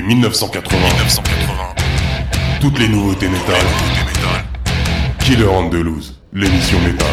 Depuis 0.00 0.14
1980, 0.14 0.78
1980 0.78 1.74
toutes 2.60 2.78
les 2.78 2.88
nouveautés 2.88 3.28
métal. 3.28 3.60
Killer 5.18 5.46
Andalouse, 5.46 6.18
l'émission 6.32 6.78
métal. 6.80 7.06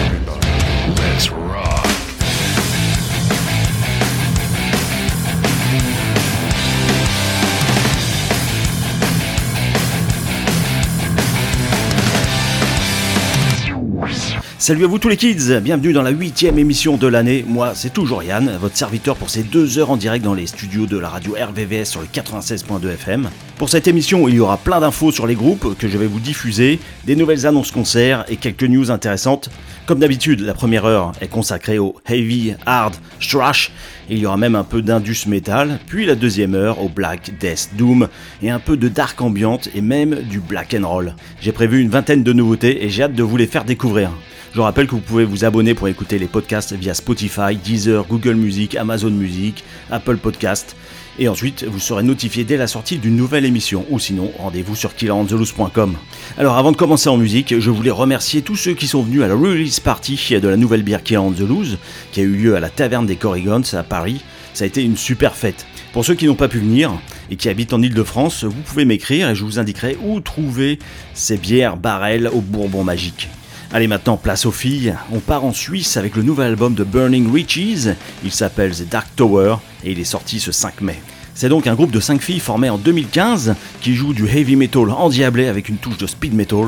Let's 0.96 1.30
rock. 1.30 1.47
Salut 14.68 14.84
à 14.84 14.88
vous 14.88 15.00
tous 15.00 15.08
les 15.08 15.16
kids, 15.16 15.62
bienvenue 15.62 15.94
dans 15.94 16.02
la 16.02 16.10
huitième 16.10 16.60
émission 16.60 16.98
de 16.98 17.08
l'année. 17.08 17.46
Moi, 17.48 17.72
c'est 17.74 17.94
toujours 17.94 18.22
Yann, 18.22 18.58
votre 18.60 18.76
serviteur 18.76 19.16
pour 19.16 19.30
ces 19.30 19.44
deux 19.44 19.80
heures 19.80 19.92
en 19.92 19.96
direct 19.96 20.26
dans 20.26 20.34
les 20.34 20.46
studios 20.46 20.88
de 20.88 20.98
la 20.98 21.08
radio 21.08 21.38
RVVS 21.42 21.86
sur 21.86 22.02
le 22.02 22.08
96.2 22.08 22.90
FM. 22.90 23.30
Pour 23.56 23.70
cette 23.70 23.88
émission, 23.88 24.28
il 24.28 24.34
y 24.36 24.40
aura 24.42 24.58
plein 24.58 24.82
d'infos 24.82 25.14
sur 25.14 25.26
les 25.26 25.36
groupes 25.36 25.78
que 25.78 25.88
je 25.88 25.98
vais 25.98 26.06
vous 26.06 26.20
diffuser, 26.20 26.82
des 27.06 27.16
nouvelles 27.16 27.48
annonces 27.48 27.72
concerts 27.72 28.26
et 28.28 28.36
quelques 28.36 28.66
news 28.66 28.92
intéressantes. 28.92 29.50
Comme 29.86 30.00
d'habitude, 30.00 30.42
la 30.42 30.54
première 30.54 30.84
heure 30.84 31.14
est 31.22 31.30
consacrée 31.30 31.80
au 31.80 31.96
heavy, 32.06 32.56
hard, 32.66 32.96
thrash. 33.22 33.72
Il 34.10 34.18
y 34.18 34.26
aura 34.26 34.36
même 34.36 34.56
un 34.56 34.66
peu 34.66 34.82
d'indus 34.82 35.28
metal, 35.28 35.80
puis 35.88 36.06
la 36.06 36.16
deuxième 36.16 36.56
heure 36.56 36.84
au 36.84 36.90
black, 36.90 37.32
death, 37.40 37.70
doom 37.78 38.10
et 38.44 38.50
un 38.50 38.60
peu 38.60 38.76
de 38.76 38.90
dark 38.90 39.22
ambiante 39.22 39.70
et 39.74 39.80
même 39.80 40.24
du 40.30 40.42
black 40.42 40.76
and 40.78 40.86
roll. 40.86 41.16
J'ai 41.40 41.54
prévu 41.54 41.80
une 41.80 41.90
vingtaine 41.90 42.24
de 42.24 42.34
nouveautés 42.34 42.84
et 42.84 42.90
j'ai 42.90 43.04
hâte 43.04 43.16
de 43.16 43.24
vous 43.24 43.38
les 43.38 43.48
faire 43.48 43.64
découvrir. 43.64 44.12
Je 44.58 44.62
rappelle 44.64 44.88
que 44.88 44.96
vous 44.96 45.02
pouvez 45.02 45.24
vous 45.24 45.46
abonner 45.46 45.76
pour 45.76 45.88
écouter 45.88 46.18
les 46.18 46.26
podcasts 46.26 46.74
via 46.74 46.96
Spotify, 46.96 47.56
Deezer, 47.64 48.08
Google 48.08 48.34
Music, 48.34 48.74
Amazon 48.74 49.12
Music, 49.12 49.64
Apple 49.92 50.18
Podcast. 50.18 50.76
Et 51.20 51.28
ensuite, 51.28 51.64
vous 51.64 51.78
serez 51.78 52.02
notifié 52.02 52.44
dès 52.44 52.58
la 52.58 52.66
sortie 52.66 52.98
d'une 52.98 53.16
nouvelle 53.16 53.46
émission, 53.46 53.86
ou 53.92 54.00
sinon, 54.00 54.32
rendez-vous 54.40 54.76
sur 54.76 54.96
killerandtheloose.com. 54.96 55.98
Alors 56.40 56.58
avant 56.58 56.72
de 56.72 56.76
commencer 56.76 57.08
en 57.08 57.18
musique, 57.18 57.60
je 57.60 57.70
voulais 57.70 57.92
remercier 57.92 58.42
tous 58.42 58.56
ceux 58.56 58.74
qui 58.74 58.88
sont 58.88 59.04
venus 59.04 59.22
à 59.22 59.28
la 59.28 59.36
release 59.36 59.80
party 59.80 60.40
de 60.42 60.48
la 60.48 60.58
nouvelle 60.58 60.82
bière 60.82 61.04
Killer 61.04 61.22
the 61.38 61.78
qui 62.12 62.22
a 62.22 62.24
eu 62.24 62.34
lieu 62.34 62.56
à 62.56 62.60
la 62.60 62.72
taverne 62.72 63.06
des 63.06 63.16
Corrigons 63.16 63.62
à 63.74 63.84
Paris. 63.84 64.24
Ça 64.56 64.64
a 64.64 64.68
été 64.68 64.84
une 64.84 64.98
super 64.98 65.36
fête. 65.36 65.68
Pour 65.94 66.04
ceux 66.04 66.16
qui 66.16 66.26
n'ont 66.26 66.34
pas 66.34 66.48
pu 66.48 66.58
venir 66.58 67.00
et 67.30 67.36
qui 67.36 67.48
habitent 67.48 67.74
en 67.74 67.82
Ile-de-France, 67.84 68.44
vous 68.44 68.62
pouvez 68.66 68.86
m'écrire 68.86 69.30
et 69.30 69.36
je 69.36 69.44
vous 69.44 69.60
indiquerai 69.60 70.00
où 70.04 70.20
trouver 70.20 70.80
ces 71.14 71.38
bières 71.38 71.78
barrels 71.78 72.32
au 72.34 72.42
bourbon 72.42 72.84
magique. 72.84 73.30
Allez 73.74 73.88
maintenant, 73.88 74.16
place 74.16 74.46
aux 74.46 74.52
filles. 74.52 74.96
On 75.12 75.20
part 75.20 75.44
en 75.44 75.52
Suisse 75.52 75.98
avec 75.98 76.16
le 76.16 76.24
nouvel 76.24 76.48
album 76.48 76.74
de 76.74 76.86
Burning 76.86 77.32
Riches. 77.32 77.90
Il 78.24 78.32
s'appelle 78.32 78.74
The 78.74 78.88
Dark 78.90 79.08
Tower 79.16 79.58
et 79.84 79.92
il 79.92 80.00
est 80.00 80.06
sorti 80.06 80.40
ce 80.40 80.54
5 80.54 80.82
mai. 80.82 81.02
C'est 81.36 81.50
donc 81.50 81.68
un 81.68 81.76
groupe 81.76 81.92
de 81.92 82.00
5 82.00 82.22
filles 82.22 82.40
formé 82.40 82.70
en 82.70 82.78
2015 82.78 83.56
qui 83.82 83.94
joue 83.94 84.14
du 84.14 84.26
heavy 84.26 84.56
metal 84.56 84.90
endiablé 84.90 85.48
avec 85.48 85.68
une 85.68 85.78
touche 85.78 85.98
de 85.98 86.08
speed 86.08 86.34
metal. 86.34 86.68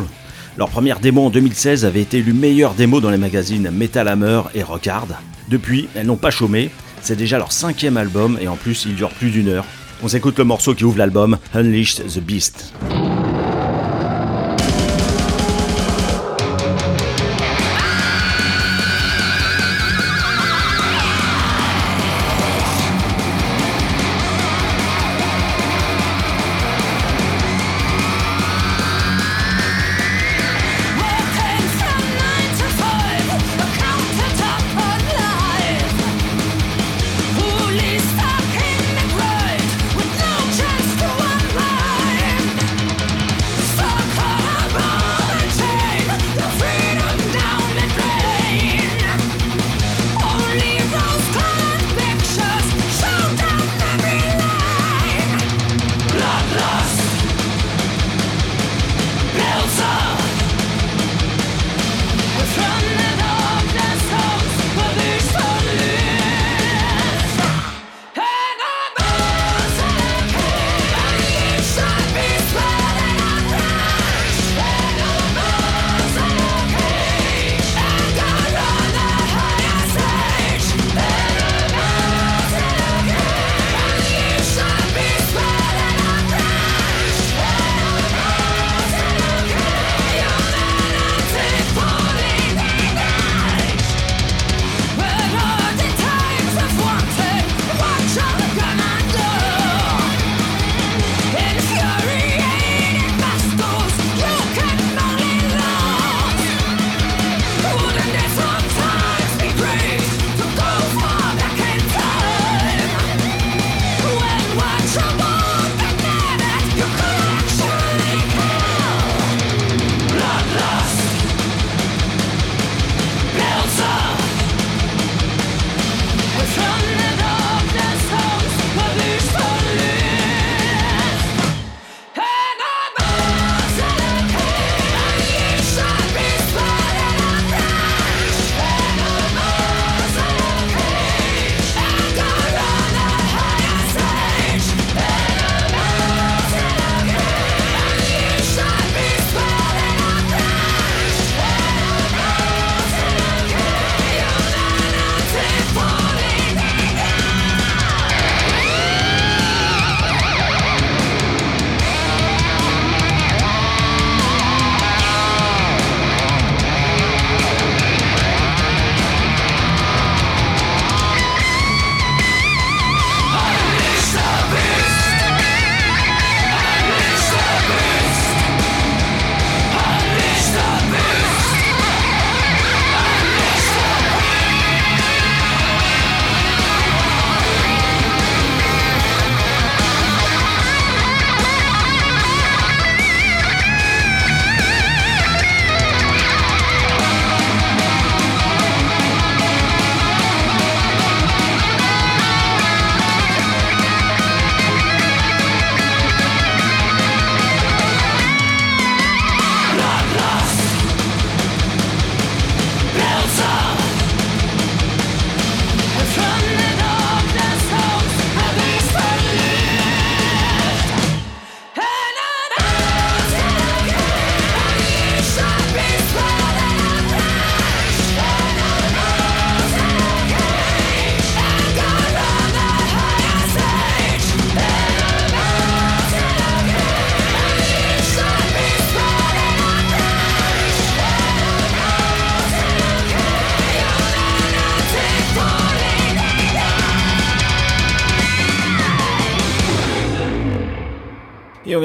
Leur 0.57 0.69
première 0.69 0.99
démo 0.99 1.25
en 1.25 1.29
2016 1.29 1.85
avait 1.85 2.01
été 2.01 2.17
élue 2.17 2.33
meilleure 2.33 2.73
démo 2.73 2.99
dans 2.99 3.11
les 3.11 3.17
magazines 3.17 3.71
Metal 3.71 4.07
Hammer 4.07 4.41
et 4.53 4.61
Rock 4.61 4.87
Hard. 4.87 5.15
Depuis, 5.47 5.87
elles 5.95 6.05
n'ont 6.05 6.17
pas 6.17 6.31
chômé. 6.31 6.69
C'est 7.01 7.15
déjà 7.15 7.37
leur 7.37 7.53
cinquième 7.53 7.95
album 7.95 8.37
et 8.41 8.49
en 8.49 8.57
plus 8.57 8.85
il 8.85 8.95
dure 8.95 9.11
plus 9.11 9.29
d'une 9.29 9.47
heure. 9.47 9.65
On 10.03 10.09
s'écoute 10.09 10.37
le 10.37 10.43
morceau 10.43 10.75
qui 10.75 10.83
ouvre 10.83 10.97
l'album, 10.97 11.37
Unleashed 11.53 12.05
the 12.07 12.19
Beast. 12.19 12.73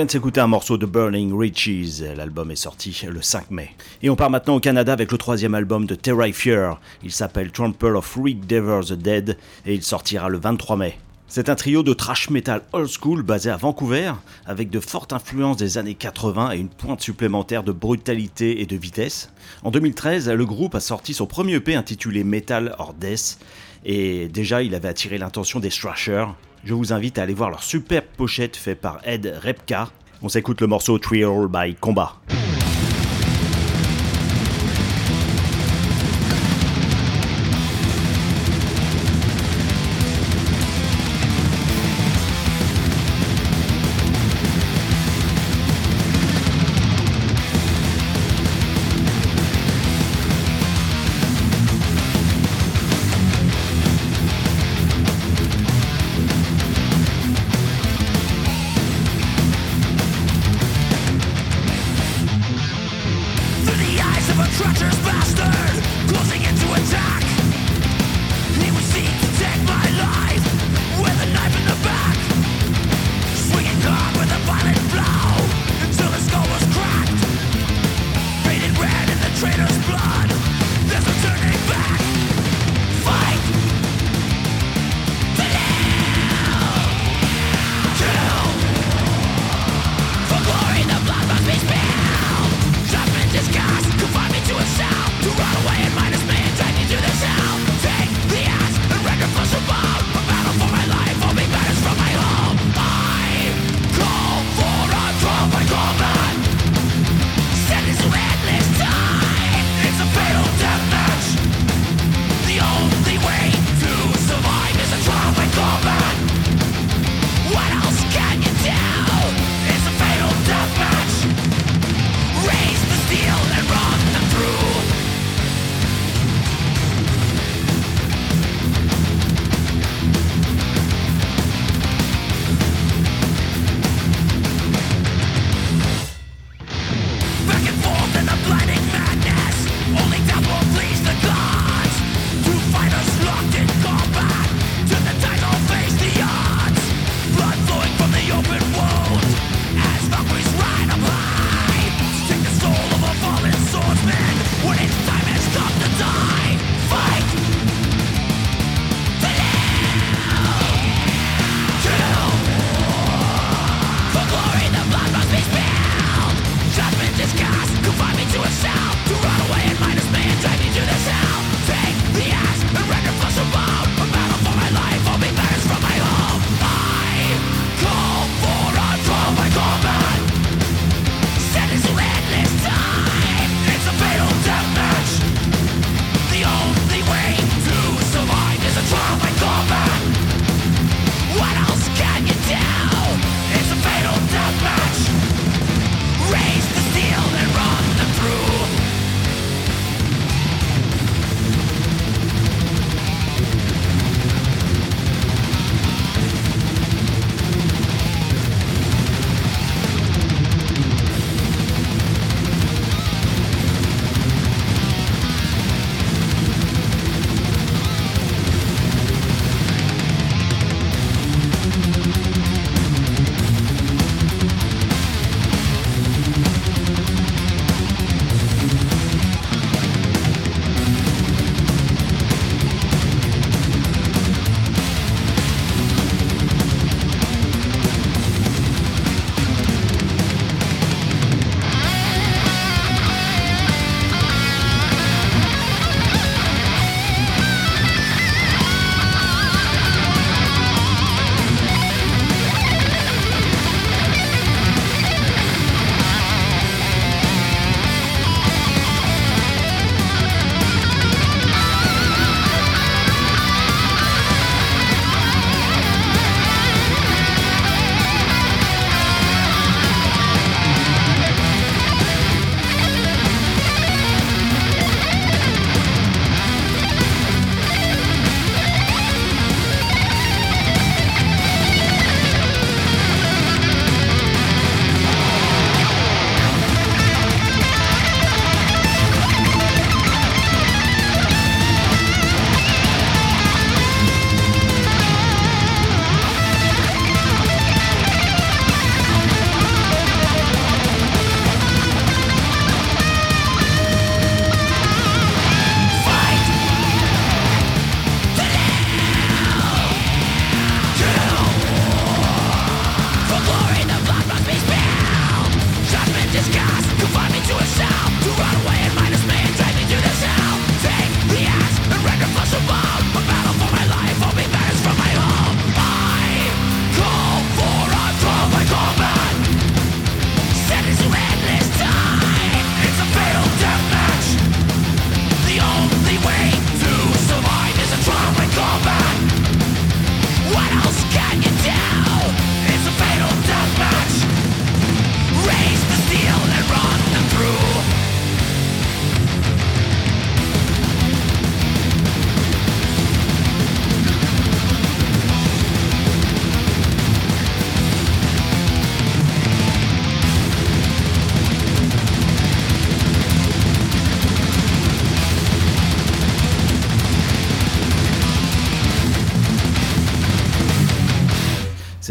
Vient 0.05 0.07
de 0.07 0.11
s'écouter 0.11 0.41
un 0.41 0.49
morceau 0.49 0.77
de 0.77 0.85
Burning 0.85 1.33
Riches. 1.35 2.03
L'album 2.15 2.51
est 2.51 2.57
sorti 2.57 3.07
le 3.11 3.23
5 3.23 3.51
mai. 3.51 3.71
Et 4.03 4.11
on 4.11 4.17
part 4.17 4.29
maintenant 4.29 4.57
au 4.57 4.61
Canada 4.61 4.93
avec 4.93 5.11
le 5.11 5.17
troisième 5.17 5.55
album 5.55 5.87
de 5.87 5.97
Fear. 6.35 6.79
Il 7.03 7.11
s'appelle 7.11 7.51
Trample 7.51 7.97
of 7.97 8.05
Freak 8.05 8.47
Devers 8.47 8.85
the 8.85 8.93
Dead 8.93 9.39
et 9.65 9.73
il 9.73 9.83
sortira 9.83 10.29
le 10.29 10.37
23 10.37 10.77
mai. 10.77 10.99
C'est 11.27 11.49
un 11.49 11.55
trio 11.55 11.83
de 11.83 11.95
thrash 11.95 12.29
metal 12.29 12.61
old 12.75 12.91
school 12.91 13.23
basé 13.23 13.49
à 13.49 13.57
Vancouver, 13.57 14.13
avec 14.45 14.69
de 14.69 14.79
fortes 14.79 15.15
influences 15.15 15.57
des 15.57 15.79
années 15.79 15.95
80 15.95 16.53
et 16.53 16.59
une 16.59 16.69
pointe 16.69 17.01
supplémentaire 17.01 17.63
de 17.63 17.73
brutalité 17.73 18.61
et 18.61 18.67
de 18.67 18.77
vitesse. 18.77 19.31
En 19.63 19.71
2013, 19.71 20.29
le 20.29 20.45
groupe 20.45 20.75
a 20.75 20.81
sorti 20.81 21.15
son 21.15 21.25
premier 21.25 21.55
EP 21.55 21.75
intitulé 21.75 22.25
Metal 22.25 22.77
or 22.79 22.93
Death, 22.93 23.39
et 23.87 24.29
déjà 24.29 24.63
il 24.63 24.75
avait 24.75 24.89
attiré 24.89 25.17
l'attention 25.17 25.61
des 25.61 25.71
thrashers, 25.71 26.27
je 26.65 26.75
vous 26.75 26.93
invite 26.93 27.19
à 27.19 27.23
aller 27.23 27.35
voir 27.35 27.51
leur 27.51 27.63
superbe 27.63 28.07
pochette 28.17 28.57
faite 28.57 28.81
par 28.81 29.01
Ed 29.05 29.39
Repka. 29.43 29.89
On 30.23 30.29
s'écoute 30.29 30.61
le 30.61 30.67
morceau 30.67 30.99
Trial 30.99 31.49
by 31.49 31.75
Combat. 31.75 32.17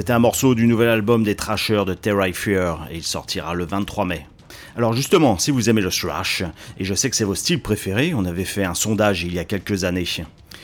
C'était 0.03 0.12
un 0.12 0.19
morceau 0.19 0.53
du 0.53 0.67
nouvel 0.67 0.89
album 0.89 1.24
des 1.24 1.38
Trashers 1.38 1.86
de 1.88 1.93
Terra 1.93 2.29
Fear 2.33 2.89
et 2.91 2.98
il 2.98 3.03
sortira 3.03 3.53
le 3.53 3.63
23 3.63 4.03
mai. 4.03 4.27
Alors 4.75 4.91
justement, 4.91 5.38
si 5.38 5.50
vous 5.50 5.69
aimez 5.69 5.79
le 5.79 5.91
thrash, 5.91 6.43
et 6.77 6.83
je 6.83 6.93
sais 6.93 7.10
que 7.10 7.15
c'est 7.15 7.24
vos 7.24 7.36
styles 7.36 7.62
préférés, 7.62 8.13
on 8.13 8.25
avait 8.25 8.43
fait 8.43 8.65
un 8.65 8.74
sondage 8.74 9.24
il 9.24 9.33
y 9.33 9.39
a 9.39 9.45
quelques 9.45 9.86
années, 9.86 10.03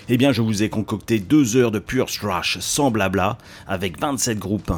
eh 0.09 0.17
bien 0.17 0.33
je 0.33 0.41
vous 0.41 0.61
ai 0.61 0.67
concocté 0.67 1.19
deux 1.19 1.55
heures 1.55 1.71
de 1.71 1.79
pure 1.79 2.07
thrash 2.07 2.57
sans 2.59 2.91
blabla, 2.91 3.37
avec 3.65 3.97
27 3.97 4.37
groupes 4.39 4.73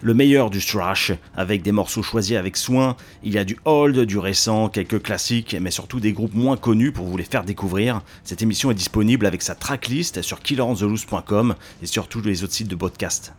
le 0.00 0.14
meilleur 0.14 0.48
du 0.48 0.64
thrash, 0.64 1.12
avec 1.36 1.60
des 1.60 1.70
morceaux 1.70 2.02
choisis 2.02 2.38
avec 2.38 2.56
soin. 2.56 2.96
Il 3.22 3.34
y 3.34 3.38
a 3.38 3.44
du 3.44 3.58
old, 3.66 4.00
du 4.00 4.18
récent, 4.18 4.70
quelques 4.70 5.02
classiques, 5.02 5.54
mais 5.60 5.70
surtout 5.70 6.00
des 6.00 6.14
groupes 6.14 6.34
moins 6.34 6.56
connus 6.56 6.92
pour 6.92 7.06
vous 7.06 7.18
les 7.18 7.24
faire 7.24 7.44
découvrir. 7.44 8.00
Cette 8.24 8.40
émission 8.40 8.70
est 8.70 8.74
disponible 8.74 9.26
avec 9.26 9.42
sa 9.42 9.54
tracklist 9.54 10.22
sur 10.22 10.40
killerontheloose.com 10.40 11.54
et 11.82 11.86
sur 11.86 12.08
tous 12.08 12.22
les 12.22 12.42
autres 12.42 12.54
sites 12.54 12.68
de 12.68 12.74
podcast. 12.74 13.34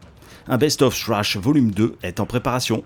Un 0.50 0.58
Best 0.58 0.82
of 0.82 1.00
Thrash 1.00 1.38
volume 1.38 1.72
2 1.72 1.96
est 2.04 2.20
en 2.20 2.26
préparation. 2.26 2.84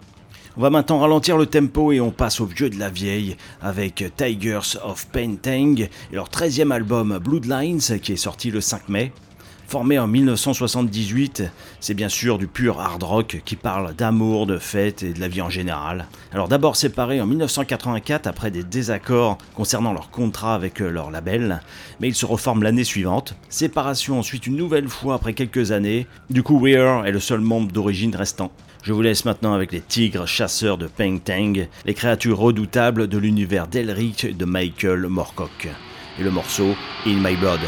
On 0.57 0.61
va 0.61 0.69
maintenant 0.69 0.99
ralentir 0.99 1.37
le 1.37 1.47
tempo 1.47 1.91
et 1.91 1.99
on 1.99 2.11
passe 2.11 2.39
au 2.39 2.45
vieux 2.45 2.69
de 2.69 2.77
la 2.77 2.91
vieille 2.91 3.35
avec 3.61 4.03
Tigers 4.15 4.77
of 4.83 5.07
Painting 5.07 5.87
et 6.11 6.15
leur 6.15 6.29
13e 6.29 6.71
album 6.71 7.17
Bloodlines 7.17 7.99
qui 8.01 8.13
est 8.13 8.15
sorti 8.15 8.51
le 8.51 8.61
5 8.61 8.89
mai. 8.89 9.11
Formé 9.67 10.00
en 10.00 10.07
1978, 10.07 11.43
c'est 11.81 11.93
bien 11.93 12.07
sûr 12.07 12.38
du 12.38 12.47
pur 12.47 12.79
hard 12.79 13.03
rock 13.03 13.41
qui 13.43 13.57
parle 13.57 13.93
d'amour, 13.95 14.47
de 14.47 14.57
fête 14.57 15.03
et 15.03 15.12
de 15.12 15.19
la 15.19 15.27
vie 15.27 15.41
en 15.41 15.50
général. 15.50 16.05
Alors 16.31 16.47
d'abord 16.47 16.77
séparés 16.77 17.19
en 17.19 17.25
1984 17.25 18.27
après 18.27 18.50
des 18.50 18.63
désaccords 18.63 19.38
concernant 19.55 19.91
leur 19.91 20.09
contrat 20.09 20.55
avec 20.55 20.81
euh, 20.81 20.89
leur 20.89 21.12
label, 21.12 21.62
mais 22.00 22.07
ils 22.07 22.15
se 22.15 22.25
reforment 22.25 22.63
l'année 22.63 22.86
suivante. 22.86 23.36
Séparation 23.50 24.17
ensuite 24.17 24.47
une 24.47 24.55
nouvelle 24.55 24.88
fois 24.88 25.15
après 25.15 25.33
quelques 25.33 25.74
années. 25.74 26.07
Du 26.29 26.43
coup 26.43 26.62
Weir 26.62 27.05
est 27.05 27.12
le 27.12 27.19
seul 27.19 27.41
membre 27.41 27.74
d'origine 27.74 28.15
restant. 28.15 28.53
Je 28.83 28.93
vous 28.93 29.01
laisse 29.01 29.25
maintenant 29.25 29.51
avec 29.51 29.74
les 29.74 29.81
tigres 29.81 30.27
chasseurs 30.27 30.77
de 30.77 30.88
Peng 30.88 31.19
Tang, 31.19 31.67
les 31.86 31.93
créatures 31.93 32.39
redoutables 32.39 33.09
de 33.09 33.17
l'univers 33.17 33.67
d'Elric 33.67 34.38
de 34.38 34.45
Michael 34.45 35.07
Moorcock. 35.07 35.67
Et 36.17 36.24
le 36.24 36.31
morceau 36.31 36.74
In 37.05 37.15
My 37.15 37.36
Blood. 37.36 37.59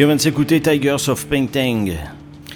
Et 0.00 0.06
on 0.06 0.16
s'écouter 0.16 0.62
Tigers 0.62 1.10
of 1.10 1.26
Painting. 1.26 1.92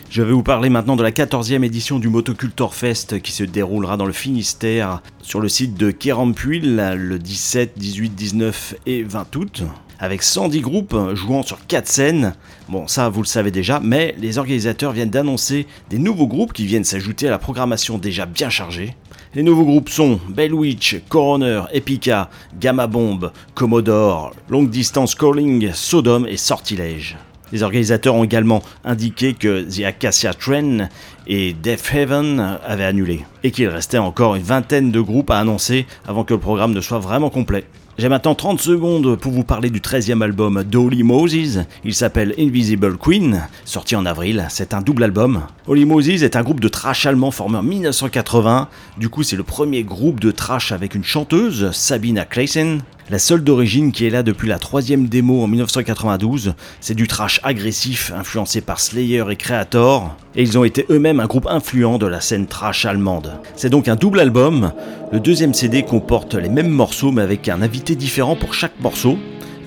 Je 0.08 0.22
vais 0.22 0.32
vous 0.32 0.42
parler 0.42 0.70
maintenant 0.70 0.96
de 0.96 1.02
la 1.02 1.10
14e 1.10 1.62
édition 1.62 1.98
du 1.98 2.08
Motocultor 2.08 2.74
Fest 2.74 3.20
qui 3.20 3.32
se 3.32 3.44
déroulera 3.44 3.98
dans 3.98 4.06
le 4.06 4.14
Finistère 4.14 5.02
sur 5.20 5.40
le 5.40 5.50
site 5.50 5.74
de 5.74 5.90
Kérampuil 5.90 6.80
le 6.96 7.18
17, 7.18 7.74
18, 7.76 8.14
19 8.14 8.76
et 8.86 9.02
20 9.02 9.36
août 9.36 9.62
avec 9.98 10.22
110 10.22 10.62
groupes 10.62 10.96
jouant 11.12 11.42
sur 11.42 11.66
4 11.66 11.86
scènes. 11.86 12.34
Bon, 12.70 12.88
ça 12.88 13.10
vous 13.10 13.20
le 13.20 13.26
savez 13.26 13.50
déjà, 13.50 13.78
mais 13.78 14.14
les 14.18 14.38
organisateurs 14.38 14.92
viennent 14.92 15.10
d'annoncer 15.10 15.66
des 15.90 15.98
nouveaux 15.98 16.26
groupes 16.26 16.54
qui 16.54 16.64
viennent 16.64 16.82
s'ajouter 16.82 17.28
à 17.28 17.30
la 17.30 17.38
programmation 17.38 17.98
déjà 17.98 18.24
bien 18.24 18.48
chargée. 18.48 18.96
Les 19.34 19.42
nouveaux 19.42 19.66
groupes 19.66 19.90
sont 19.90 20.18
Bellwitch, 20.30 21.02
Coroner, 21.10 21.64
Epica, 21.74 22.30
Gamma 22.58 22.86
Bomb, 22.86 23.32
Commodore, 23.54 24.32
Long 24.48 24.62
Distance 24.62 25.14
Calling, 25.14 25.72
Sodom 25.74 26.24
et 26.26 26.38
Sortilège. 26.38 27.18
Les 27.54 27.62
organisateurs 27.62 28.16
ont 28.16 28.24
également 28.24 28.64
indiqué 28.84 29.32
que 29.32 29.62
The 29.62 29.84
Acacia 29.84 30.34
Train 30.34 30.88
et 31.28 31.52
Death 31.52 31.88
Heaven 31.94 32.58
avaient 32.66 32.84
annulé, 32.84 33.24
et 33.44 33.52
qu'il 33.52 33.68
restait 33.68 33.98
encore 33.98 34.34
une 34.34 34.42
vingtaine 34.42 34.90
de 34.90 35.00
groupes 35.00 35.30
à 35.30 35.38
annoncer 35.38 35.86
avant 36.04 36.24
que 36.24 36.34
le 36.34 36.40
programme 36.40 36.72
ne 36.72 36.80
soit 36.80 36.98
vraiment 36.98 37.30
complet. 37.30 37.64
J'ai 37.96 38.08
maintenant 38.08 38.34
30 38.34 38.60
secondes 38.60 39.14
pour 39.14 39.30
vous 39.30 39.44
parler 39.44 39.70
du 39.70 39.78
13e 39.78 40.20
album 40.20 40.64
d'Holy 40.64 41.04
Moses. 41.04 41.60
Il 41.84 41.94
s'appelle 41.94 42.34
Invisible 42.40 42.98
Queen, 42.98 43.46
sorti 43.64 43.94
en 43.94 44.04
avril. 44.04 44.44
C'est 44.50 44.74
un 44.74 44.80
double 44.82 45.04
album. 45.04 45.42
Holy 45.68 45.84
Moses 45.84 46.24
est 46.24 46.34
un 46.34 46.42
groupe 46.42 46.58
de 46.58 46.66
trash 46.66 47.06
allemand 47.06 47.30
formé 47.30 47.58
en 47.58 47.62
1980. 47.62 48.68
Du 48.98 49.10
coup, 49.10 49.22
c'est 49.22 49.36
le 49.36 49.44
premier 49.44 49.84
groupe 49.84 50.18
de 50.18 50.32
trash 50.32 50.72
avec 50.72 50.96
une 50.96 51.04
chanteuse, 51.04 51.70
Sabina 51.70 52.24
Kleissen. 52.24 52.80
La 53.10 53.18
seule 53.18 53.44
d'origine 53.44 53.92
qui 53.92 54.06
est 54.06 54.10
là 54.10 54.22
depuis 54.22 54.48
la 54.48 54.58
troisième 54.58 55.08
démo 55.08 55.42
en 55.42 55.46
1992, 55.46 56.54
c'est 56.80 56.94
du 56.94 57.06
trash 57.06 57.38
agressif 57.42 58.10
influencé 58.16 58.62
par 58.62 58.80
Slayer 58.80 59.24
et 59.30 59.36
Creator, 59.36 60.16
et 60.34 60.42
ils 60.42 60.56
ont 60.56 60.64
été 60.64 60.86
eux-mêmes 60.88 61.20
un 61.20 61.26
groupe 61.26 61.46
influent 61.46 61.98
de 61.98 62.06
la 62.06 62.22
scène 62.22 62.46
trash 62.46 62.86
allemande. 62.86 63.38
C'est 63.56 63.68
donc 63.68 63.88
un 63.88 63.96
double 63.96 64.20
album, 64.20 64.72
le 65.12 65.20
deuxième 65.20 65.52
CD 65.52 65.82
comporte 65.82 66.34
les 66.34 66.48
mêmes 66.48 66.70
morceaux 66.70 67.12
mais 67.12 67.20
avec 67.20 67.46
un 67.50 67.60
invité 67.60 67.94
différent 67.94 68.36
pour 68.36 68.54
chaque 68.54 68.80
morceau, 68.80 69.18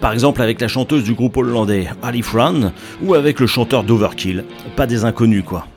par 0.02 0.13
exemple 0.13 0.41
avec 0.41 0.60
la 0.60 0.67
chanteuse 0.67 1.04
du 1.04 1.13
groupe 1.13 1.38
hollandais 1.38 1.89
Ali 2.02 2.23
Fran 2.23 2.71
ou 3.04 3.13
avec 3.13 3.39
le 3.39 3.45
chanteur 3.45 3.84
d'Overkill, 3.84 4.45
pas 4.76 4.88
des 4.88 5.06
inconnus 5.06 5.43
quoi. 5.45 5.67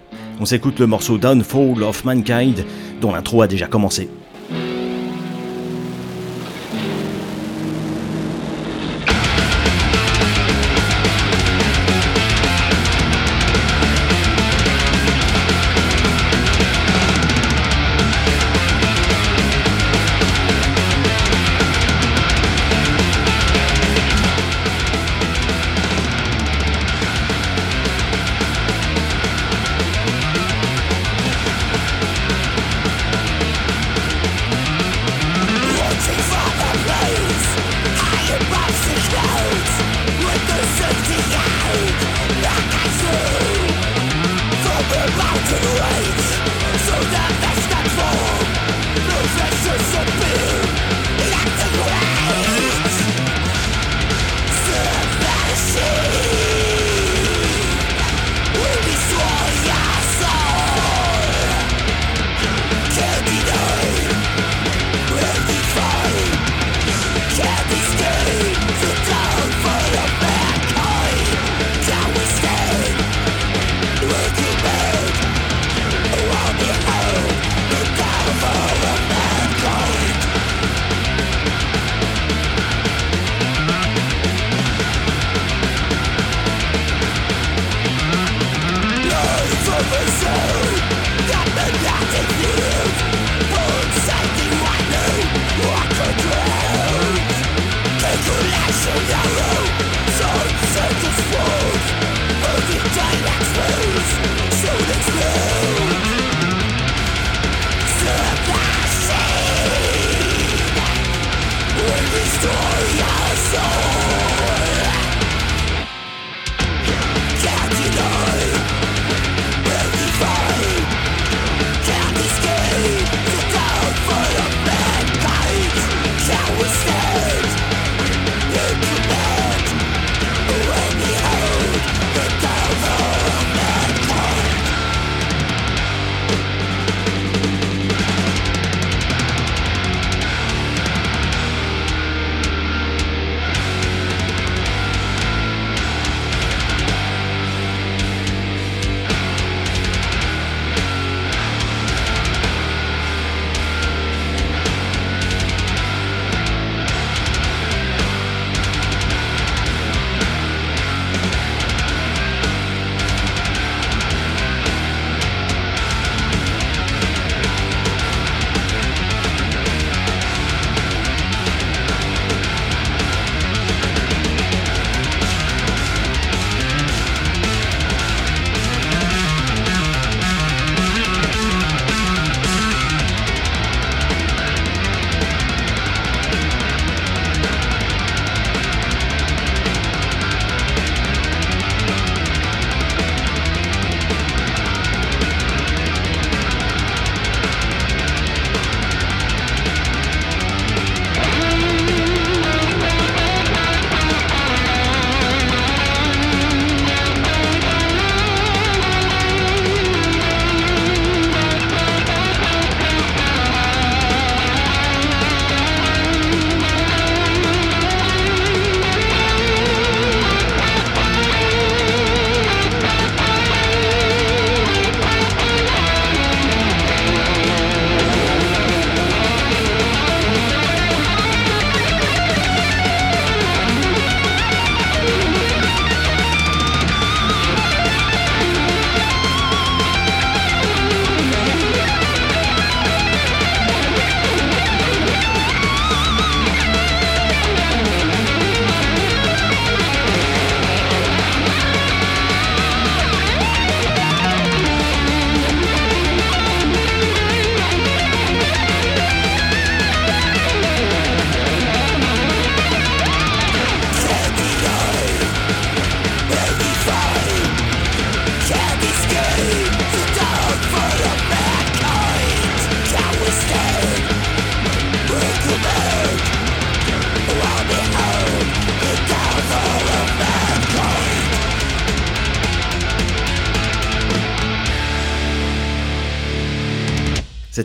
On 0.40 0.46
s'écoute 0.46 0.79
le 0.79 0.87
morceau 0.87 1.18
Downfall 1.18 1.83
of 1.83 2.07
Mankind 2.07 2.64
dont 3.03 3.12
l'intro 3.12 3.42
a 3.42 3.46
déjà 3.46 3.66
commencé. 3.66 4.09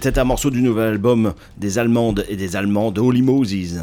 C'était 0.06 0.20
un 0.20 0.26
morceau 0.26 0.52
du 0.52 0.62
nouvel 0.62 0.90
album 0.90 1.34
des 1.58 1.80
Allemandes 1.80 2.26
et 2.30 2.36
des 2.36 2.56
Allemands 2.56 2.92
de 2.92 3.02
Holy 3.02 3.24
Moses. 3.24 3.82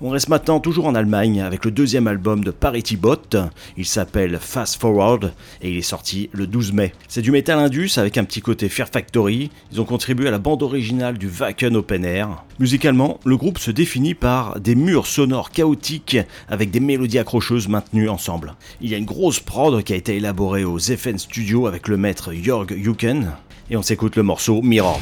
On 0.00 0.10
reste 0.10 0.28
maintenant 0.28 0.58
toujours 0.58 0.86
en 0.86 0.96
Allemagne 0.96 1.40
avec 1.40 1.64
le 1.64 1.70
deuxième 1.70 2.08
album 2.08 2.42
de 2.42 2.50
Parity 2.50 2.96
Bot. 2.96 3.36
Il 3.76 3.86
s'appelle 3.86 4.40
Fast 4.40 4.80
Forward 4.80 5.32
et 5.62 5.70
il 5.70 5.78
est 5.78 5.82
sorti 5.82 6.28
le 6.32 6.48
12 6.48 6.72
mai. 6.72 6.92
C'est 7.06 7.22
du 7.22 7.30
metal 7.30 7.60
indus 7.60 7.92
avec 7.96 8.18
un 8.18 8.24
petit 8.24 8.40
côté 8.40 8.68
Fear 8.68 8.88
Factory. 8.88 9.52
Ils 9.70 9.80
ont 9.80 9.84
contribué 9.84 10.26
à 10.26 10.32
la 10.32 10.40
bande 10.40 10.64
originale 10.64 11.16
du 11.16 11.28
Wacken 11.28 11.76
Open 11.76 12.04
Air. 12.04 12.42
Musicalement, 12.58 13.20
le 13.24 13.36
groupe 13.36 13.60
se 13.60 13.70
définit 13.70 14.14
par 14.14 14.58
des 14.58 14.74
murs 14.74 15.06
sonores 15.06 15.52
chaotiques 15.52 16.18
avec 16.48 16.72
des 16.72 16.80
mélodies 16.80 17.20
accrocheuses 17.20 17.68
maintenues 17.68 18.08
ensemble. 18.08 18.56
Il 18.80 18.90
y 18.90 18.96
a 18.96 18.98
une 18.98 19.04
grosse 19.04 19.38
prod 19.38 19.84
qui 19.84 19.92
a 19.92 19.96
été 19.96 20.16
élaborée 20.16 20.64
aux 20.64 20.80
FN 20.80 21.18
Studio 21.18 21.68
avec 21.68 21.86
le 21.86 21.98
maître 21.98 22.32
Jörg 22.32 22.74
Juken 22.82 23.30
et 23.70 23.76
on 23.76 23.82
s'écoute 23.82 24.16
le 24.16 24.24
morceau 24.24 24.60
Mirrors. 24.60 25.00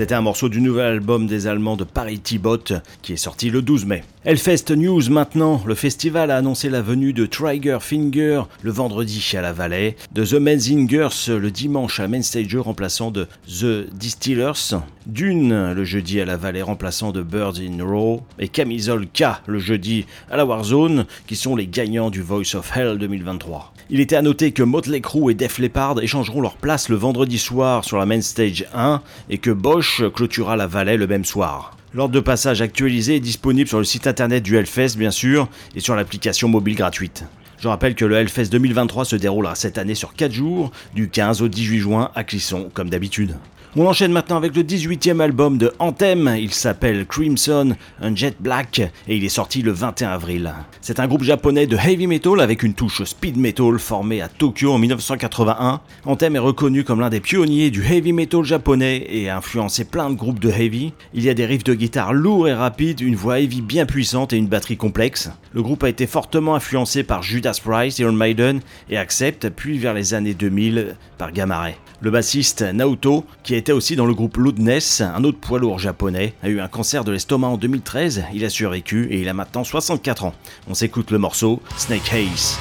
C'était 0.00 0.14
un 0.14 0.22
morceau 0.22 0.48
du 0.48 0.62
nouvel 0.62 0.94
album 0.94 1.26
des 1.26 1.46
Allemands 1.46 1.76
de 1.76 1.84
Paris 1.84 2.20
Tibot 2.20 2.56
qui 3.02 3.12
est 3.12 3.18
sorti 3.18 3.50
le 3.50 3.60
12 3.60 3.84
mai. 3.84 4.02
Hellfest 4.24 4.70
News 4.74 5.10
maintenant, 5.10 5.62
le 5.66 5.74
festival 5.74 6.30
a 6.30 6.38
annoncé 6.38 6.70
la 6.70 6.80
venue 6.80 7.12
de 7.12 7.26
Trigger 7.26 7.76
Finger 7.82 8.44
le 8.62 8.70
vendredi 8.70 9.22
à 9.36 9.42
la 9.42 9.52
Vallée, 9.52 9.96
de 10.12 10.24
The 10.24 10.40
Menzingers 10.40 11.28
le 11.28 11.50
dimanche 11.50 12.00
à 12.00 12.08
Main 12.08 12.22
Stage 12.22 12.56
remplaçant 12.56 13.10
de 13.10 13.26
The 13.46 13.92
Distillers, 13.92 14.78
Dune 15.06 15.72
le 15.72 15.84
jeudi 15.84 16.20
à 16.20 16.26
la 16.26 16.36
Vallée 16.36 16.60
remplaçant 16.60 17.10
de 17.10 17.22
Birds 17.22 17.58
in 17.58 17.82
Row 17.82 18.22
et 18.38 18.48
Camisole 18.48 19.06
K 19.06 19.24
le 19.46 19.58
jeudi 19.58 20.04
à 20.30 20.36
la 20.36 20.44
Warzone 20.44 21.06
qui 21.26 21.36
sont 21.36 21.56
les 21.56 21.66
gagnants 21.66 22.10
du 22.10 22.20
Voice 22.20 22.54
of 22.54 22.76
Hell 22.76 22.98
2023. 22.98 23.72
Il 23.88 24.00
était 24.00 24.16
à 24.16 24.22
noter 24.22 24.52
que 24.52 24.62
Motley 24.62 25.00
Crue 25.00 25.30
et 25.30 25.34
Def 25.34 25.58
Leppard 25.58 26.00
échangeront 26.02 26.42
leur 26.42 26.56
place 26.56 26.90
le 26.90 26.96
vendredi 26.96 27.38
soir 27.38 27.84
sur 27.84 27.96
la 27.96 28.04
Main 28.04 28.20
Stage 28.20 28.66
1 28.74 29.00
et 29.30 29.38
que 29.38 29.50
Bosch 29.50 30.02
clôturera 30.14 30.56
la 30.56 30.66
Vallée 30.66 30.98
le 30.98 31.06
même 31.06 31.24
soir. 31.24 31.76
L'ordre 31.94 32.14
de 32.14 32.20
passage 32.20 32.60
actualisé 32.60 33.16
est 33.16 33.20
disponible 33.20 33.68
sur 33.68 33.78
le 33.78 33.84
site 33.84 34.06
internet 34.06 34.42
du 34.42 34.56
Hellfest 34.56 34.96
bien 34.98 35.10
sûr 35.10 35.48
et 35.74 35.80
sur 35.80 35.96
l'application 35.96 36.48
mobile 36.48 36.76
gratuite. 36.76 37.24
Je 37.58 37.68
rappelle 37.68 37.94
que 37.94 38.04
le 38.04 38.16
Hellfest 38.16 38.50
2023 38.50 39.06
se 39.06 39.16
déroulera 39.16 39.54
cette 39.54 39.78
année 39.78 39.94
sur 39.94 40.14
4 40.14 40.32
jours, 40.32 40.70
du 40.94 41.08
15 41.08 41.42
au 41.42 41.48
18 41.48 41.78
juin 41.78 42.10
à 42.14 42.22
Clisson 42.22 42.70
comme 42.72 42.90
d'habitude. 42.90 43.36
On 43.76 43.86
enchaîne 43.86 44.10
maintenant 44.10 44.36
avec 44.36 44.56
le 44.56 44.64
18e 44.64 45.20
album 45.20 45.56
de 45.56 45.72
Anthem, 45.78 46.34
il 46.36 46.52
s'appelle 46.52 47.06
Crimson, 47.06 47.76
un 48.00 48.16
Jet 48.16 48.34
Black 48.40 48.80
et 49.06 49.16
il 49.16 49.24
est 49.24 49.28
sorti 49.28 49.62
le 49.62 49.70
21 49.70 50.10
avril. 50.10 50.52
C'est 50.80 50.98
un 50.98 51.06
groupe 51.06 51.22
japonais 51.22 51.68
de 51.68 51.76
heavy 51.76 52.08
metal 52.08 52.40
avec 52.40 52.64
une 52.64 52.74
touche 52.74 53.04
speed 53.04 53.36
metal 53.36 53.78
formé 53.78 54.22
à 54.22 54.28
Tokyo 54.28 54.72
en 54.72 54.78
1981. 54.78 55.80
Anthem 56.04 56.34
est 56.34 56.40
reconnu 56.40 56.82
comme 56.82 56.98
l'un 56.98 57.10
des 57.10 57.20
pionniers 57.20 57.70
du 57.70 57.84
heavy 57.84 58.12
metal 58.12 58.42
japonais 58.42 59.06
et 59.08 59.28
a 59.28 59.36
influencé 59.36 59.84
plein 59.84 60.10
de 60.10 60.16
groupes 60.16 60.40
de 60.40 60.50
heavy. 60.50 60.92
Il 61.14 61.22
y 61.22 61.28
a 61.28 61.34
des 61.34 61.46
riffs 61.46 61.62
de 61.62 61.74
guitare 61.74 62.12
lourds 62.12 62.48
et 62.48 62.54
rapides, 62.54 63.00
une 63.00 63.14
voix 63.14 63.38
heavy 63.38 63.60
bien 63.60 63.86
puissante 63.86 64.32
et 64.32 64.36
une 64.36 64.48
batterie 64.48 64.78
complexe. 64.78 65.30
Le 65.52 65.62
groupe 65.62 65.84
a 65.84 65.88
été 65.88 66.08
fortement 66.08 66.56
influencé 66.56 67.04
par 67.04 67.22
Judas 67.22 67.60
Priest, 67.64 68.00
Iron 68.00 68.14
Maiden 68.14 68.62
et 68.88 68.96
Accept, 68.96 69.48
puis 69.50 69.78
vers 69.78 69.94
les 69.94 70.12
années 70.12 70.34
2000 70.34 70.96
par 71.18 71.30
Gamma 71.30 71.60
Ray. 71.60 71.76
Le 72.02 72.10
bassiste 72.10 72.62
Naoto, 72.62 73.26
qui 73.42 73.54
était 73.54 73.72
aussi 73.72 73.94
dans 73.94 74.06
le 74.06 74.14
groupe 74.14 74.38
Loudness, 74.38 75.02
un 75.02 75.22
autre 75.22 75.38
poids 75.38 75.58
lourd 75.58 75.78
japonais, 75.78 76.32
a 76.42 76.48
eu 76.48 76.58
un 76.58 76.68
cancer 76.68 77.04
de 77.04 77.12
l'estomac 77.12 77.48
en 77.48 77.56
2013, 77.58 78.24
il 78.32 78.42
a 78.46 78.48
survécu 78.48 79.08
et 79.10 79.20
il 79.20 79.28
a 79.28 79.34
maintenant 79.34 79.64
64 79.64 80.24
ans. 80.24 80.34
On 80.66 80.72
s'écoute 80.72 81.10
le 81.10 81.18
morceau 81.18 81.60
Snake 81.76 82.10
Haze. 82.10 82.58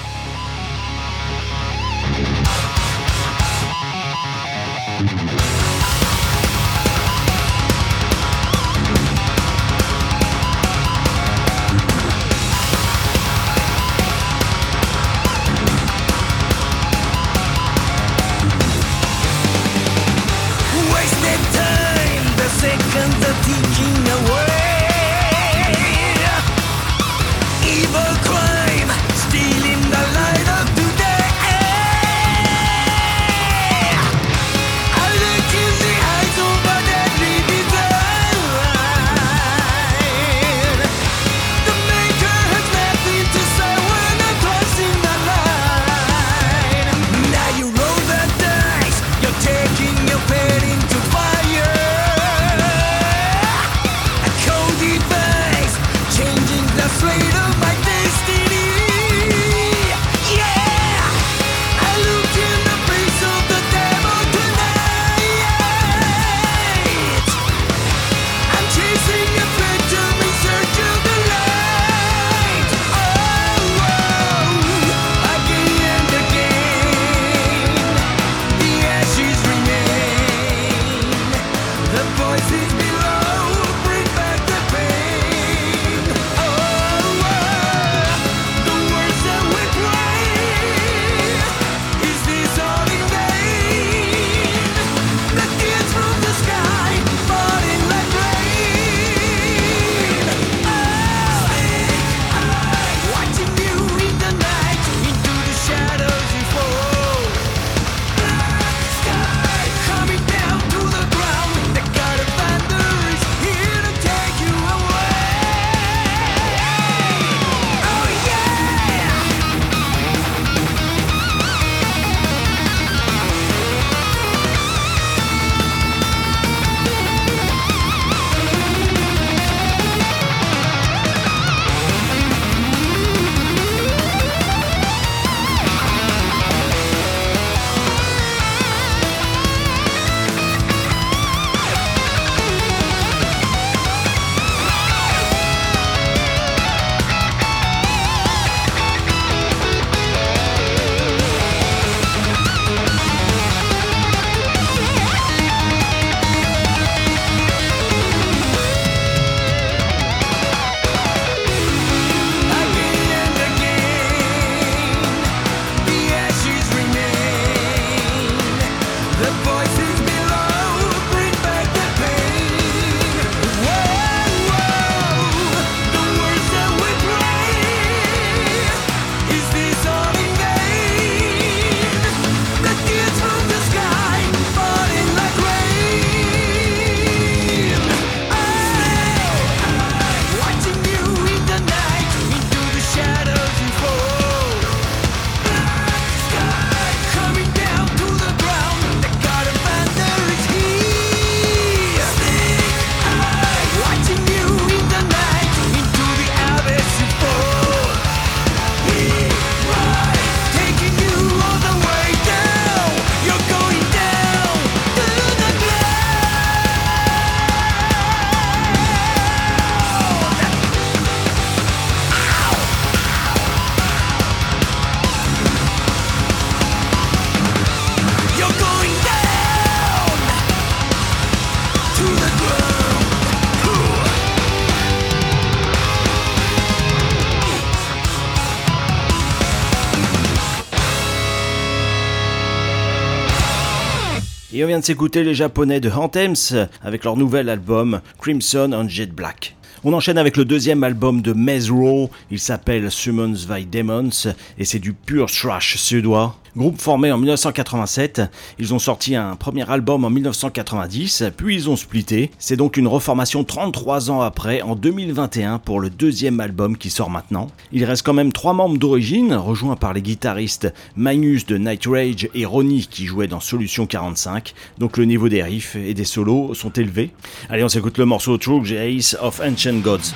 Et 244.60 244.64
on 244.66 244.68
vient 244.68 244.80
de 244.80 244.84
s'écouter 244.84 245.24
les 245.24 245.36
japonais 245.36 245.80
de 245.80 245.90
Anthems 245.90 246.68
avec 246.84 247.06
leur 247.06 247.16
nouvel 247.16 247.48
album 247.48 248.02
Crimson 248.20 248.72
on 248.74 248.90
Jet 248.90 249.10
Black. 249.10 249.56
On 249.86 249.94
enchaîne 249.94 250.18
avec 250.18 250.36
le 250.36 250.44
deuxième 250.44 250.84
album 250.84 251.22
de 251.22 251.32
Mezro, 251.32 252.10
il 252.30 252.40
s'appelle 252.40 252.92
Summons 252.92 253.46
by 253.50 253.66
Demons 253.66 254.34
et 254.58 254.66
c'est 254.66 254.80
du 254.80 254.92
pur 254.92 255.32
thrash 255.32 255.78
suédois. 255.78 256.39
Groupe 256.58 256.82
formé 256.82 257.12
en 257.12 257.18
1987, 257.18 258.22
ils 258.58 258.74
ont 258.74 258.80
sorti 258.80 259.16
un 259.16 259.36
premier 259.36 259.70
album 259.70 260.04
en 260.04 260.10
1990, 260.10 261.26
puis 261.38 261.56
ils 261.56 261.70
ont 261.70 261.76
splitté. 261.76 262.32
C'est 262.40 262.56
donc 262.56 262.78
une 262.78 262.88
reformation 262.88 263.44
33 263.44 264.10
ans 264.10 264.22
après, 264.22 264.62
en 264.62 264.76
2021, 264.76 265.60
pour 265.60 265.80
le 265.80 265.90
deuxième 265.90 266.40
album 266.40 266.78
qui 266.78 266.90
sort 266.90 267.10
maintenant. 267.10 267.48
Il 267.72 267.86
reste 267.86 268.04
quand 268.04 268.14
même 268.14 268.34
trois 268.34 268.54
membres 268.54 268.78
d'origine, 268.78 269.34
rejoints 269.34 269.76
par 269.76 269.94
les 269.94 270.02
guitaristes 270.02 270.74
Magnus 270.96 271.46
de 271.46 271.58
Night 271.58 271.86
Rage 271.86 272.30
et 272.34 272.46
Ronnie 272.46 272.88
qui 272.90 273.06
jouaient 273.06 273.28
dans 273.28 273.40
Solution 273.40 273.86
45, 273.86 274.54
donc 274.80 274.98
le 274.98 275.06
niveau 275.06 275.30
des 275.30 275.44
riffs 275.44 275.76
et 275.76 275.94
des 275.94 276.06
solos 276.06 276.54
sont 276.56 276.72
élevés. 276.72 277.12
Allez, 277.50 277.64
on 277.64 277.70
s'écoute 277.70 277.98
le 277.98 278.06
morceau 278.06 278.38
True 278.38 278.64
Ace 278.76 279.16
of 279.22 279.40
Ancient 279.40 279.80
Gods. 279.80 280.14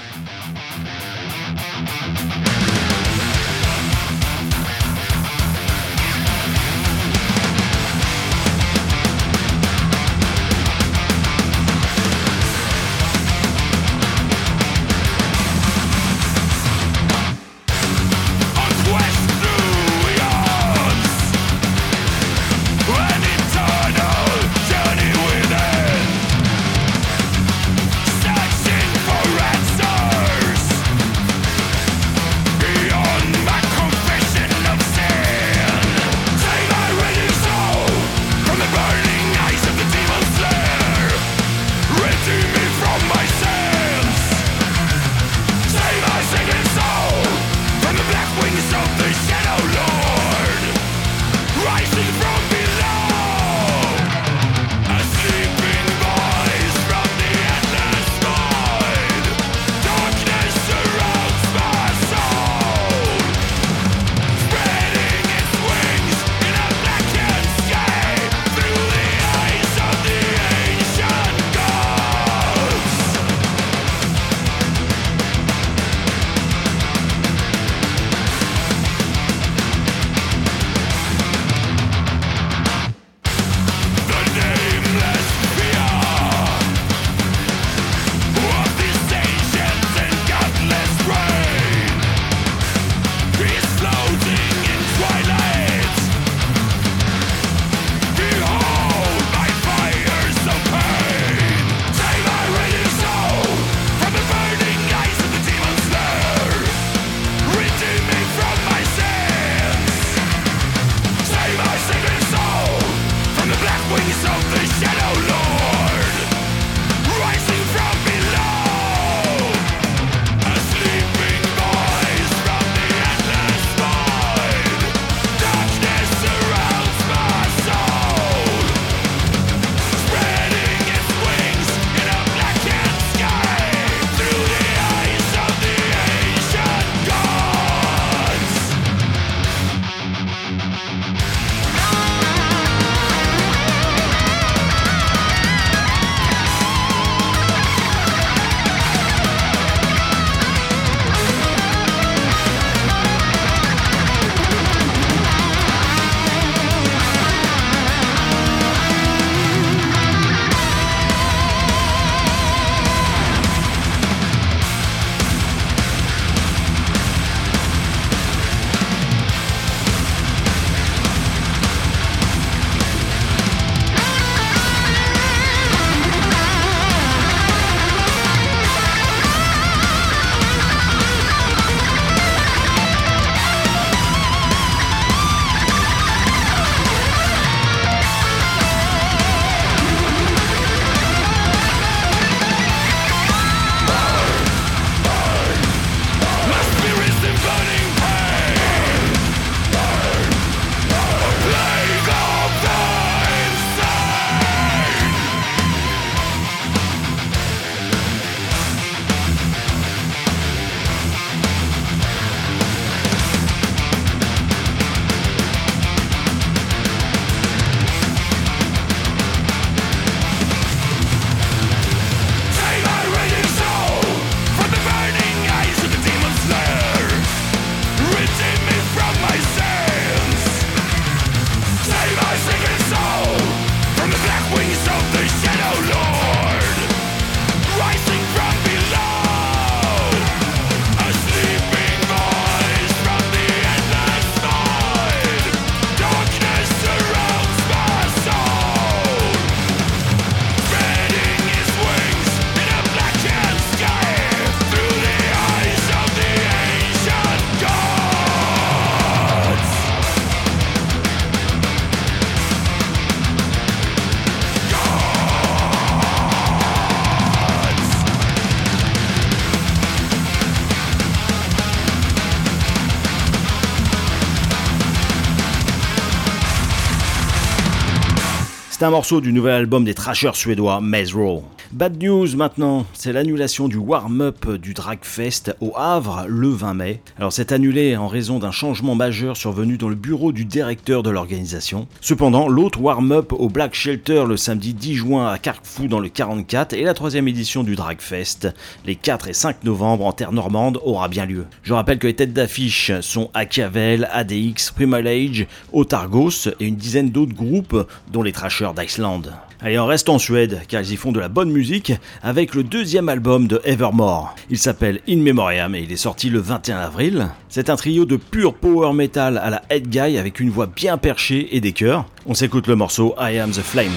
C'est 278.84 278.88
un 278.88 278.92
morceau 278.92 279.22
du 279.22 279.32
nouvel 279.32 279.54
album 279.54 279.86
des 279.86 279.94
trashers 279.94 280.34
suédois 280.34 280.82
Maze 280.82 281.14
Row. 281.14 281.46
Bad 281.74 282.04
news 282.04 282.36
maintenant, 282.36 282.86
c'est 282.94 283.12
l'annulation 283.12 283.68
du 283.68 283.78
warm-up 283.78 284.48
du 284.48 284.76
Dragfest 284.76 285.56
au 285.60 285.74
Havre 285.76 286.26
le 286.28 286.50
20 286.50 286.74
mai. 286.76 287.02
Alors 287.18 287.34
c'est 287.34 287.52
annulé 287.52 287.98
en 287.98 288.08
raison 288.08 288.38
d'un 288.38 288.52
changement 288.52 288.94
majeur 288.94 289.36
survenu 289.36 289.80
dans 289.80 289.90
le 289.90 289.96
bureau 289.96 290.32
du 290.32 290.46
directeur 290.46 291.02
de 291.02 291.10
l'organisation. 291.10 291.88
Cependant, 292.00 292.48
l'autre 292.48 292.80
warm-up 292.80 293.34
au 293.34 293.50
Black 293.50 293.74
Shelter 293.74 294.26
le 294.28 294.38
samedi 294.38 294.76
10 294.76 294.94
juin 294.94 295.32
à 295.32 295.40
Carquefou 295.40 295.88
dans 295.88 296.00
le 296.00 296.10
44 296.10 296.74
et 296.74 296.84
la 296.84 296.94
troisième 296.94 297.28
édition 297.28 297.64
du 297.64 297.76
Dragfest 297.76 298.54
les 298.86 298.96
4 298.96 299.30
et 299.30 299.34
5 299.34 299.64
novembre 299.64 300.06
en 300.06 300.14
terre 300.14 300.32
normande 300.32 300.80
aura 300.84 301.08
bien 301.08 301.26
lieu. 301.26 301.48
Je 301.64 301.74
rappelle 301.74 301.98
que 301.98 302.06
les 302.06 302.16
têtes 302.16 302.34
d'affiche 302.34 302.92
sont 303.02 303.32
Achiavel, 303.34 304.08
ADX, 304.12 304.74
Primal 304.76 305.08
Age, 305.08 305.48
Otargos 305.72 306.50
et 306.60 306.68
une 306.68 306.76
dizaine 306.76 307.10
d'autres 307.10 307.34
groupes 307.34 307.88
dont 308.12 308.22
les 308.22 308.32
Trashers 308.32 308.74
d'Iceland. 308.78 309.24
Allez, 309.66 309.80
on 309.80 309.86
reste 309.86 310.10
en 310.10 310.20
Suède, 310.20 310.60
car 310.68 310.82
ils 310.82 310.92
y 310.92 310.96
font 310.98 311.14
de 311.14 311.22
la 311.22 311.30
bonne 311.30 311.50
musique 311.50 311.94
avec 312.22 312.54
le 312.54 312.64
deuxième 312.64 313.08
album 313.08 313.48
de 313.48 313.62
Evermore. 313.64 314.36
Il 314.50 314.58
s'appelle 314.58 315.00
In 315.08 315.20
Memoriam 315.20 315.74
et 315.74 315.80
il 315.80 315.92
est 315.94 315.96
sorti 315.96 316.30
le 316.30 316.40
21 316.40 316.80
avril. 316.80 317.30
C'est 317.48 317.70
un 317.70 317.78
trio 317.78 318.04
de 318.04 318.18
pur 318.18 318.56
power 318.56 318.92
metal 318.92 319.38
à 319.38 319.50
la 319.50 319.62
head 319.70 319.88
guy 319.88 320.18
avec 320.18 320.42
une 320.42 320.50
voix 320.50 320.68
bien 320.68 320.98
perchée 320.98 321.56
et 321.56 321.62
des 321.62 321.72
chœurs. 321.72 322.06
On 322.26 322.34
s'écoute 322.34 322.68
le 322.68 322.76
morceau 322.76 323.16
I 323.18 323.40
Am 323.40 323.52
the 323.52 323.62
Flame. 323.62 323.94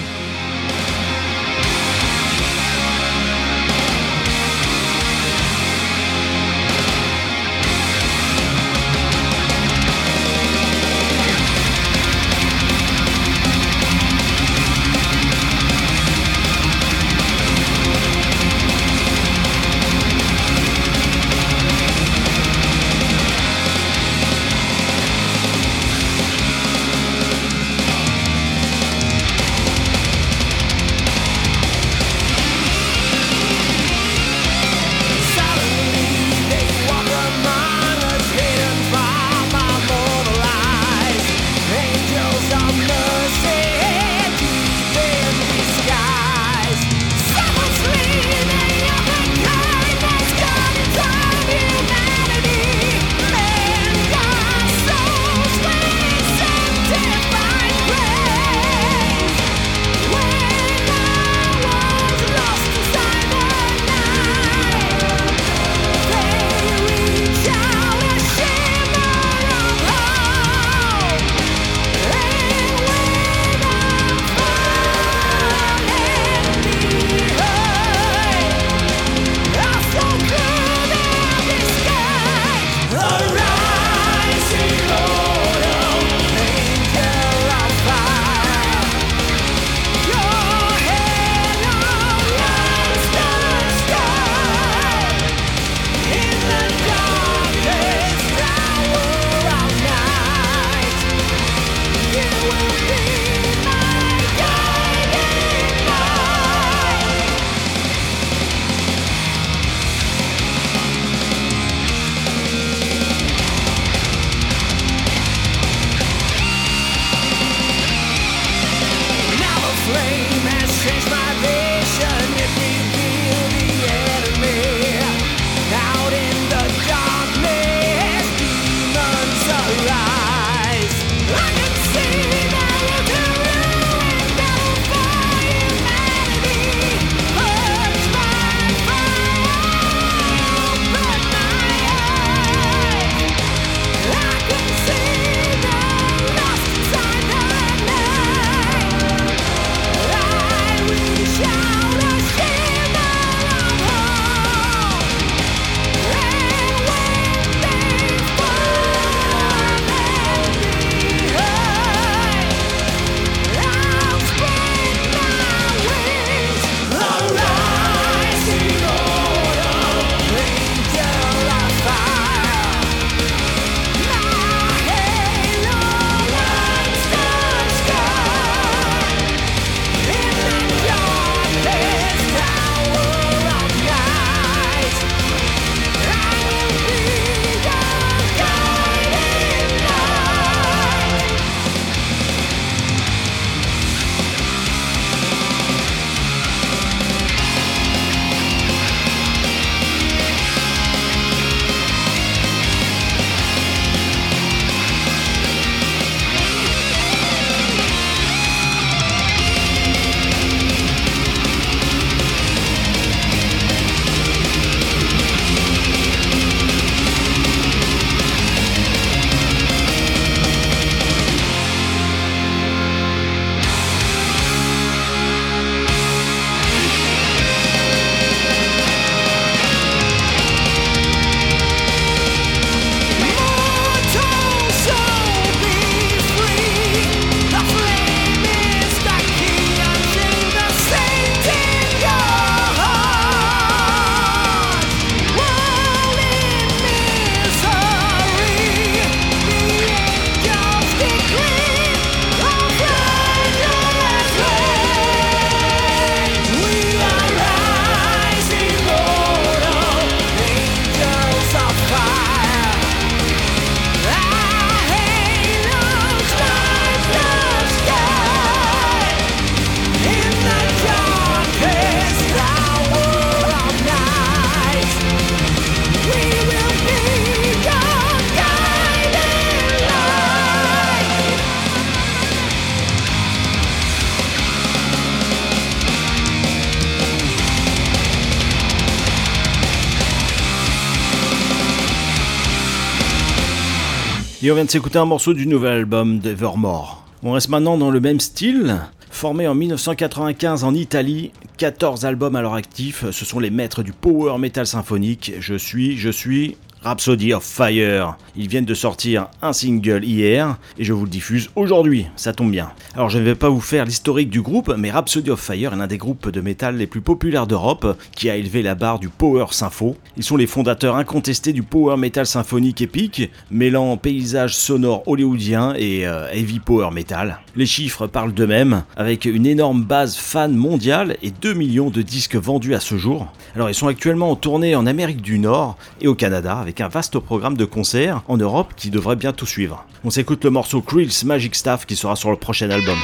Et 294.47 294.51
on 294.51 294.55
vient 294.55 294.63
de 294.63 294.71
s'écouter 294.71 294.97
un 294.97 295.03
morceau 295.03 295.33
du 295.33 295.45
nouvel 295.45 295.73
album 295.73 296.19
d'Evermore. 296.19 297.03
On 297.21 297.33
reste 297.33 297.49
maintenant 297.49 297.77
dans 297.77 297.91
le 297.91 297.99
même 297.99 298.21
style. 298.21 298.77
Formé 299.09 299.45
en 299.45 299.53
1995 299.53 300.63
en 300.63 300.73
Italie, 300.73 301.33
14 301.57 302.05
albums 302.05 302.33
à 302.37 302.41
leur 302.41 302.53
actif, 302.53 303.03
ce 303.11 303.25
sont 303.25 303.41
les 303.41 303.49
maîtres 303.49 303.83
du 303.83 303.91
power 303.91 304.37
metal 304.37 304.65
symphonique. 304.65 305.33
Je 305.41 305.55
suis, 305.55 305.97
je 305.97 306.09
suis 306.09 306.55
Rhapsody 306.87 307.33
of 307.33 307.43
Fire. 307.43 308.15
Ils 308.37 308.47
viennent 308.47 308.63
de 308.63 308.73
sortir 308.73 309.27
un 309.41 309.51
single 309.51 310.05
hier 310.05 310.57
et 310.79 310.85
je 310.85 310.93
vous 310.93 311.03
le 311.03 311.09
diffuse 311.09 311.49
aujourd'hui, 311.57 312.05
ça 312.15 312.31
tombe 312.31 312.51
bien. 312.51 312.69
Alors 312.95 313.09
je 313.09 313.19
ne 313.19 313.23
vais 313.23 313.35
pas 313.35 313.49
vous 313.49 313.59
faire 313.59 313.83
l'historique 313.83 314.29
du 314.29 314.41
groupe, 314.41 314.73
mais 314.77 314.89
Rhapsody 314.89 315.29
of 315.29 315.41
Fire 315.41 315.73
est 315.73 315.75
l'un 315.75 315.87
des 315.87 315.97
groupes 315.97 316.29
de 316.29 316.39
métal 316.39 316.77
les 316.77 316.87
plus 316.87 317.01
populaires 317.01 317.45
d'Europe 317.45 317.97
qui 318.15 318.29
a 318.29 318.37
élevé 318.37 318.61
la 318.61 318.73
barre 318.73 318.99
du 318.99 319.09
power 319.09 319.47
sympho. 319.51 319.97
Ils 320.15 320.23
sont 320.23 320.37
les 320.37 320.47
fondateurs 320.47 320.95
incontestés 320.95 321.51
du 321.51 321.61
power 321.61 321.97
metal 321.97 322.25
symphonique 322.25 322.81
épique, 322.81 323.29
mêlant 323.51 323.97
paysage 323.97 324.55
sonore 324.55 325.03
hollywoodien 325.07 325.73
et 325.75 326.07
euh, 326.07 326.31
heavy 326.31 326.59
power 326.59 326.91
metal. 326.93 327.39
Les 327.57 327.65
chiffres 327.65 328.07
parlent 328.07 328.33
d'eux-mêmes, 328.33 328.83
avec 328.95 329.25
une 329.25 329.45
énorme 329.45 329.83
base 329.83 330.15
fan 330.15 330.55
mondiale 330.55 331.17
et 331.21 331.31
2 331.31 331.53
millions 331.53 331.89
de 331.89 332.01
disques 332.01 332.37
vendus 332.37 332.75
à 332.75 332.79
ce 332.79 332.97
jour. 332.97 333.27
Alors 333.55 333.69
ils 333.69 333.75
sont 333.75 333.87
actuellement 333.87 334.31
en 334.31 334.35
tournée 334.37 334.75
en 334.75 334.85
Amérique 334.85 335.21
du 335.21 335.37
Nord 335.37 335.77
et 335.99 336.07
au 336.07 336.15
Canada 336.15 336.57
avec 336.57 336.76
un 336.81 336.87
vaste 336.87 337.19
programme 337.19 337.57
de 337.57 337.65
concerts 337.65 338.21
en 338.27 338.37
Europe 338.37 338.73
qui 338.75 338.89
devrait 338.89 339.15
bientôt 339.15 339.45
suivre. 339.45 339.85
On 340.03 340.09
s'écoute 340.09 340.43
le 340.43 340.49
morceau 340.49 340.81
Krill's 340.81 341.23
Magic 341.23 341.55
Staff 341.55 341.85
qui 341.85 341.95
sera 341.95 342.15
sur 342.15 342.29
le 342.29 342.37
prochain 342.37 342.69
album. 342.69 342.97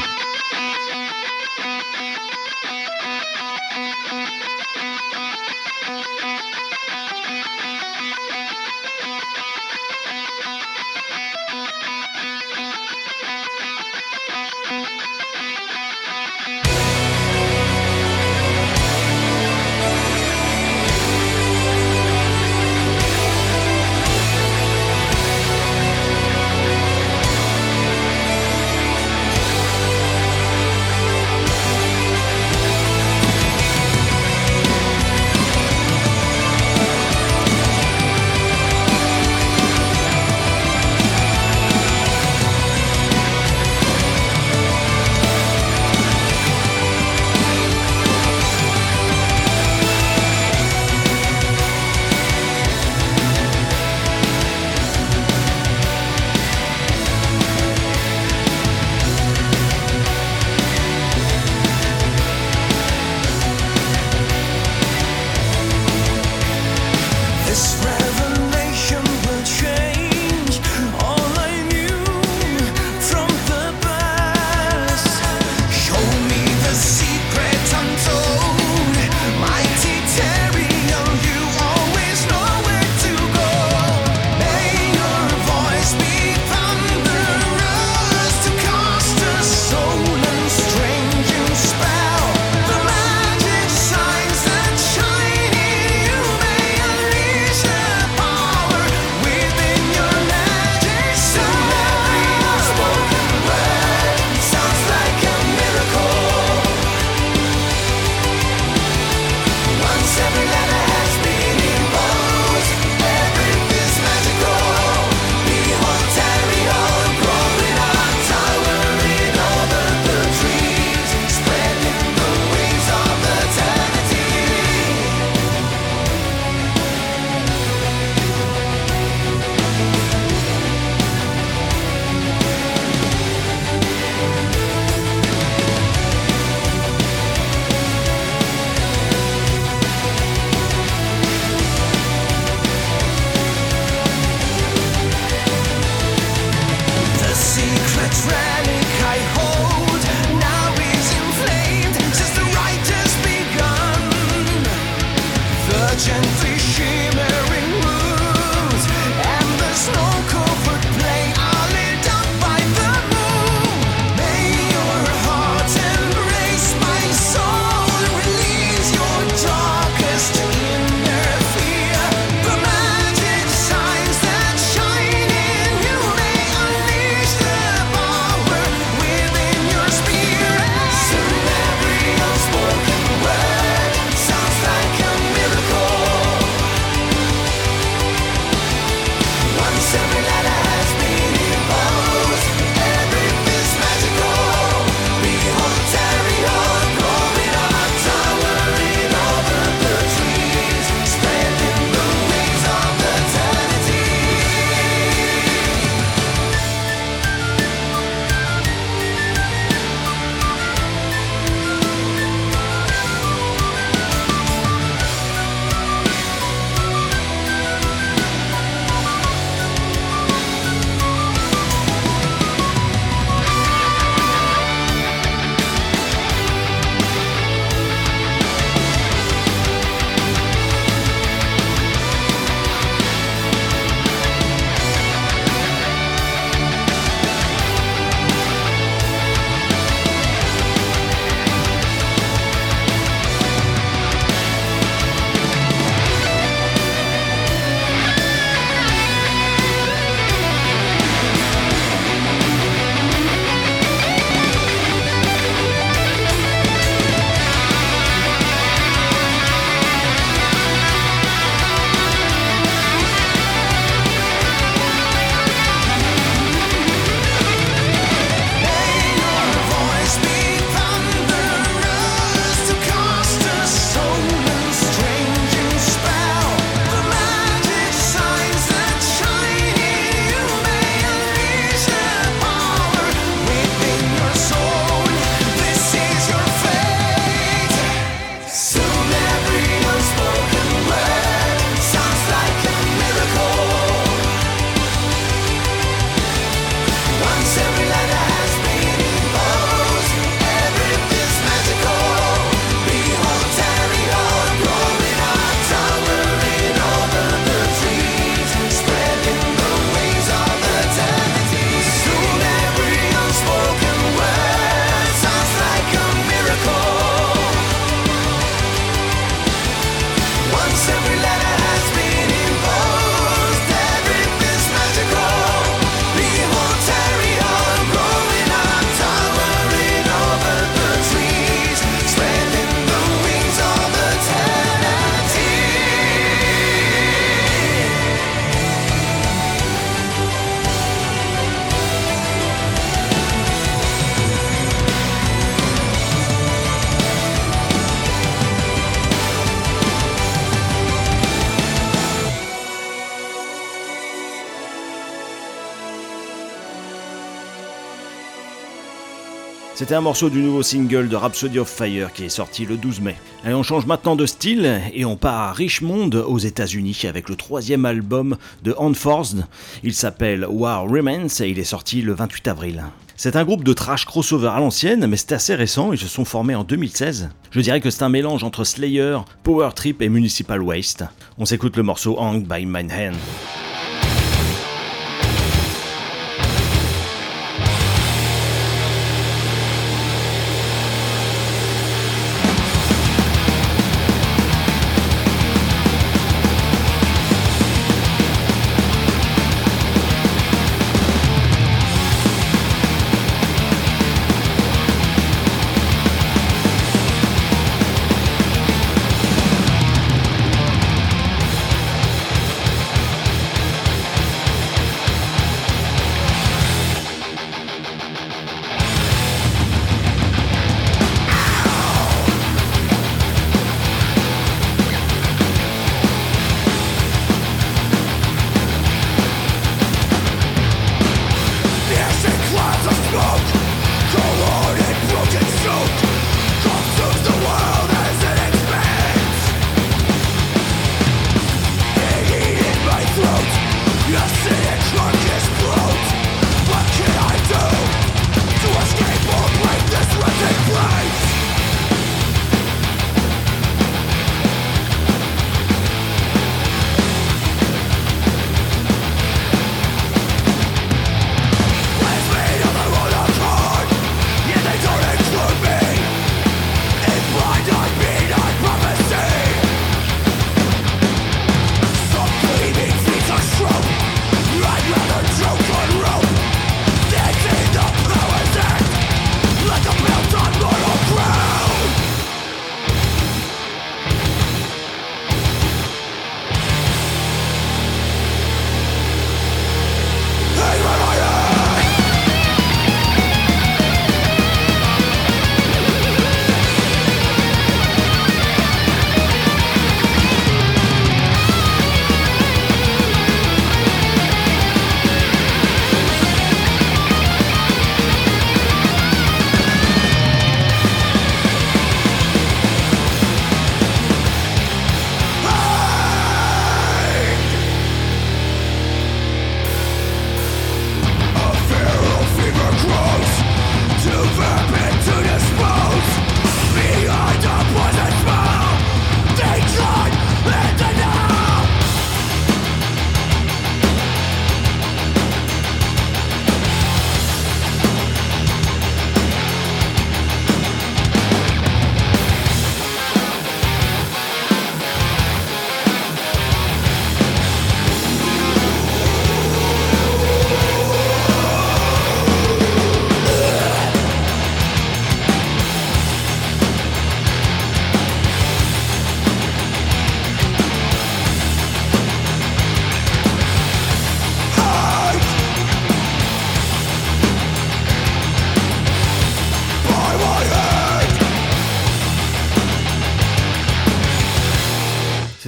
C'était 359.83 359.95
un 359.95 359.99
morceau 360.01 360.29
du 360.29 360.39
nouveau 360.39 360.63
single 360.63 361.09
de 361.09 361.17
Rhapsody 361.17 361.59
of 361.59 361.67
Fire 361.67 362.13
qui 362.13 362.23
est 362.23 362.29
sorti 362.29 362.65
le 362.65 362.77
12 362.77 363.01
mai. 363.01 363.17
Allez, 363.43 363.53
on 363.53 363.63
change 363.63 363.85
maintenant 363.85 364.15
de 364.15 364.25
style 364.25 364.79
et 364.93 365.03
on 365.03 365.17
part 365.17 365.41
à 365.41 365.51
Richmond 365.51 366.09
aux 366.25 366.37
États-Unis 366.37 367.01
avec 367.03 367.27
le 367.27 367.35
troisième 367.35 367.83
album 367.83 368.37
de 368.63 368.73
Unforced. 368.79 369.45
Il 369.83 369.93
s'appelle 369.93 370.47
War 370.49 370.83
Remains 370.83 371.27
et 371.41 371.49
il 371.49 371.59
est 371.59 371.65
sorti 371.65 372.01
le 372.01 372.13
28 372.13 372.47
avril. 372.47 372.85
C'est 373.17 373.35
un 373.35 373.43
groupe 373.43 373.65
de 373.65 373.73
trash 373.73 374.05
crossover 374.05 374.51
à 374.55 374.59
l'ancienne, 374.59 375.05
mais 375.05 375.17
c'est 375.17 375.33
assez 375.33 375.53
récent, 375.53 375.91
ils 375.91 375.99
se 375.99 376.07
sont 376.07 376.23
formés 376.23 376.55
en 376.55 376.63
2016. 376.63 377.31
Je 377.51 377.59
dirais 377.59 377.81
que 377.81 377.89
c'est 377.89 378.03
un 378.03 378.09
mélange 378.09 378.45
entre 378.45 378.63
Slayer, 378.63 379.17
Power 379.43 379.71
Trip 379.75 380.01
et 380.01 380.07
Municipal 380.07 380.61
Waste. 380.61 381.03
On 381.37 381.43
s'écoute 381.43 381.75
le 381.75 381.83
morceau 381.83 382.17
Hang 382.17 382.47
by 382.47 382.65
My 382.65 382.83
Hand. 382.83 383.17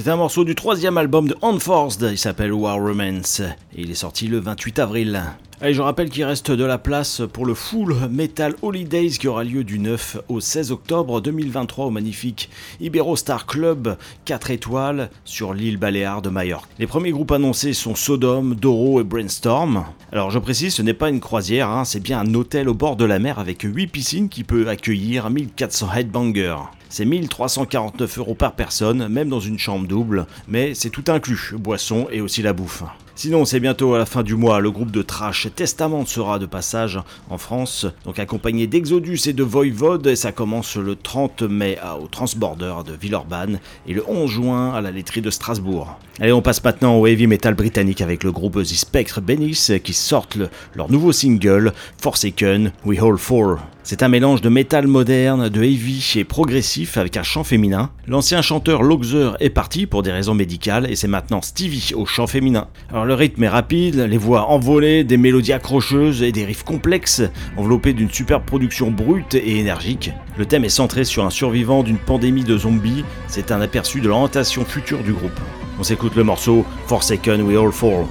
C'est 0.06 0.12
un 0.12 0.16
morceau 0.16 0.44
du 0.44 0.54
troisième 0.54 0.98
album 0.98 1.26
de 1.26 1.34
Unforced, 1.42 2.10
il 2.12 2.16
s'appelle 2.16 2.52
War 2.52 2.76
Romance, 2.76 3.40
et 3.40 3.80
il 3.80 3.90
est 3.90 3.96
sorti 3.96 4.28
le 4.28 4.38
28 4.38 4.78
avril. 4.78 5.20
Allez, 5.60 5.74
je 5.74 5.82
rappelle 5.82 6.10
qu'il 6.10 6.22
reste 6.22 6.52
de 6.52 6.62
la 6.62 6.78
place 6.78 7.22
pour 7.32 7.44
le 7.44 7.54
Full 7.54 7.96
Metal 8.08 8.54
Holidays 8.62 9.10
qui 9.18 9.26
aura 9.26 9.42
lieu 9.42 9.64
du 9.64 9.80
9 9.80 10.18
au 10.28 10.38
16 10.38 10.70
octobre 10.70 11.20
2023 11.20 11.86
au 11.86 11.90
magnifique 11.90 12.50
Ibero 12.80 13.16
Star 13.16 13.46
Club 13.46 13.96
4 14.26 14.52
étoiles 14.52 15.10
sur 15.24 15.54
l'île 15.54 15.76
Baléare 15.76 16.22
de 16.22 16.28
Majorque. 16.28 16.70
Les 16.78 16.86
premiers 16.86 17.10
groupes 17.10 17.32
annoncés 17.32 17.72
sont 17.72 17.96
Sodom, 17.96 18.54
Doro 18.54 19.00
et 19.00 19.04
Brainstorm. 19.04 19.86
Alors 20.12 20.30
je 20.30 20.38
précise, 20.38 20.72
ce 20.72 20.82
n'est 20.82 20.94
pas 20.94 21.08
une 21.08 21.18
croisière, 21.18 21.68
hein, 21.68 21.84
c'est 21.84 21.98
bien 21.98 22.20
un 22.20 22.32
hôtel 22.34 22.68
au 22.68 22.74
bord 22.74 22.94
de 22.94 23.04
la 23.04 23.18
mer 23.18 23.40
avec 23.40 23.62
8 23.62 23.88
piscines 23.88 24.28
qui 24.28 24.44
peut 24.44 24.68
accueillir 24.68 25.30
1400 25.30 25.88
headbangers. 25.96 26.62
C'est 26.88 27.04
1349 27.04 28.18
euros 28.18 28.34
par 28.34 28.52
personne, 28.52 29.08
même 29.08 29.28
dans 29.28 29.40
une 29.40 29.58
chambre 29.58 29.86
double, 29.86 30.26
mais 30.48 30.74
c'est 30.74 30.90
tout 30.90 31.04
inclus, 31.08 31.54
boisson 31.58 32.06
et 32.10 32.20
aussi 32.20 32.42
la 32.42 32.52
bouffe. 32.52 32.84
Sinon, 33.18 33.46
c'est 33.46 33.60
bientôt 33.60 33.94
à 33.94 33.98
la 33.98 34.04
fin 34.04 34.22
du 34.22 34.34
mois, 34.34 34.60
le 34.60 34.70
groupe 34.70 34.90
de 34.90 35.00
trash 35.00 35.48
Testament 35.56 36.04
sera 36.04 36.38
de 36.38 36.44
passage 36.44 37.00
en 37.30 37.38
France, 37.38 37.86
donc 38.04 38.18
accompagné 38.18 38.66
d'Exodus 38.66 39.20
et 39.26 39.32
de 39.32 39.42
Voivode, 39.42 40.06
et 40.06 40.16
ça 40.16 40.32
commence 40.32 40.76
le 40.76 40.96
30 40.96 41.42
mai 41.42 41.78
au 41.98 42.08
Transborder 42.08 42.74
de 42.86 42.92
Villeurbanne 42.92 43.58
et 43.88 43.94
le 43.94 44.04
11 44.06 44.30
juin 44.30 44.74
à 44.74 44.82
la 44.82 44.90
laiterie 44.90 45.22
de 45.22 45.30
Strasbourg. 45.30 45.98
Allez, 46.20 46.32
on 46.32 46.42
passe 46.42 46.62
maintenant 46.62 46.98
au 46.98 47.06
heavy 47.06 47.26
metal 47.26 47.54
britannique 47.54 48.02
avec 48.02 48.22
le 48.22 48.32
groupe 48.32 48.62
The 48.62 48.66
Spectre 48.66 49.22
Benis 49.22 49.70
qui 49.82 49.94
sortent 49.94 50.36
leur 50.74 50.90
nouveau 50.90 51.12
single 51.12 51.72
Forsaken 51.96 52.72
We 52.84 53.00
All 53.02 53.16
For. 53.16 53.58
C'est 53.88 54.02
un 54.02 54.08
mélange 54.08 54.40
de 54.40 54.48
métal 54.48 54.88
moderne, 54.88 55.48
de 55.48 55.62
heavy 55.62 56.14
et 56.16 56.24
progressif 56.24 56.96
avec 56.96 57.16
un 57.16 57.22
chant 57.22 57.44
féminin. 57.44 57.92
L'ancien 58.08 58.42
chanteur 58.42 58.82
Loxer 58.82 59.34
est 59.38 59.48
parti 59.48 59.86
pour 59.86 60.02
des 60.02 60.10
raisons 60.10 60.34
médicales 60.34 60.90
et 60.90 60.96
c'est 60.96 61.06
maintenant 61.06 61.40
Stevie 61.40 61.92
au 61.94 62.04
chant 62.04 62.26
féminin. 62.26 62.66
Alors 62.90 63.04
le 63.04 63.14
rythme 63.14 63.44
est 63.44 63.48
rapide, 63.48 64.00
les 64.00 64.18
voix 64.18 64.50
envolées, 64.50 65.04
des 65.04 65.16
mélodies 65.16 65.52
accrocheuses 65.52 66.24
et 66.24 66.32
des 66.32 66.44
riffs 66.44 66.64
complexes, 66.64 67.22
enveloppés 67.56 67.92
d'une 67.92 68.10
superbe 68.10 68.44
production 68.44 68.90
brute 68.90 69.36
et 69.36 69.60
énergique. 69.60 70.10
Le 70.36 70.46
thème 70.46 70.64
est 70.64 70.68
centré 70.68 71.04
sur 71.04 71.24
un 71.24 71.30
survivant 71.30 71.84
d'une 71.84 71.98
pandémie 71.98 72.42
de 72.42 72.58
zombies, 72.58 73.04
c'est 73.28 73.52
un 73.52 73.60
aperçu 73.60 74.00
de 74.00 74.08
l'orientation 74.08 74.64
future 74.64 75.04
du 75.04 75.12
groupe. 75.12 75.38
On 75.78 75.84
s'écoute 75.84 76.16
le 76.16 76.24
morceau 76.24 76.66
Forsaken 76.88 77.40
We 77.42 77.56
All 77.56 77.70
Fall. 77.70 78.06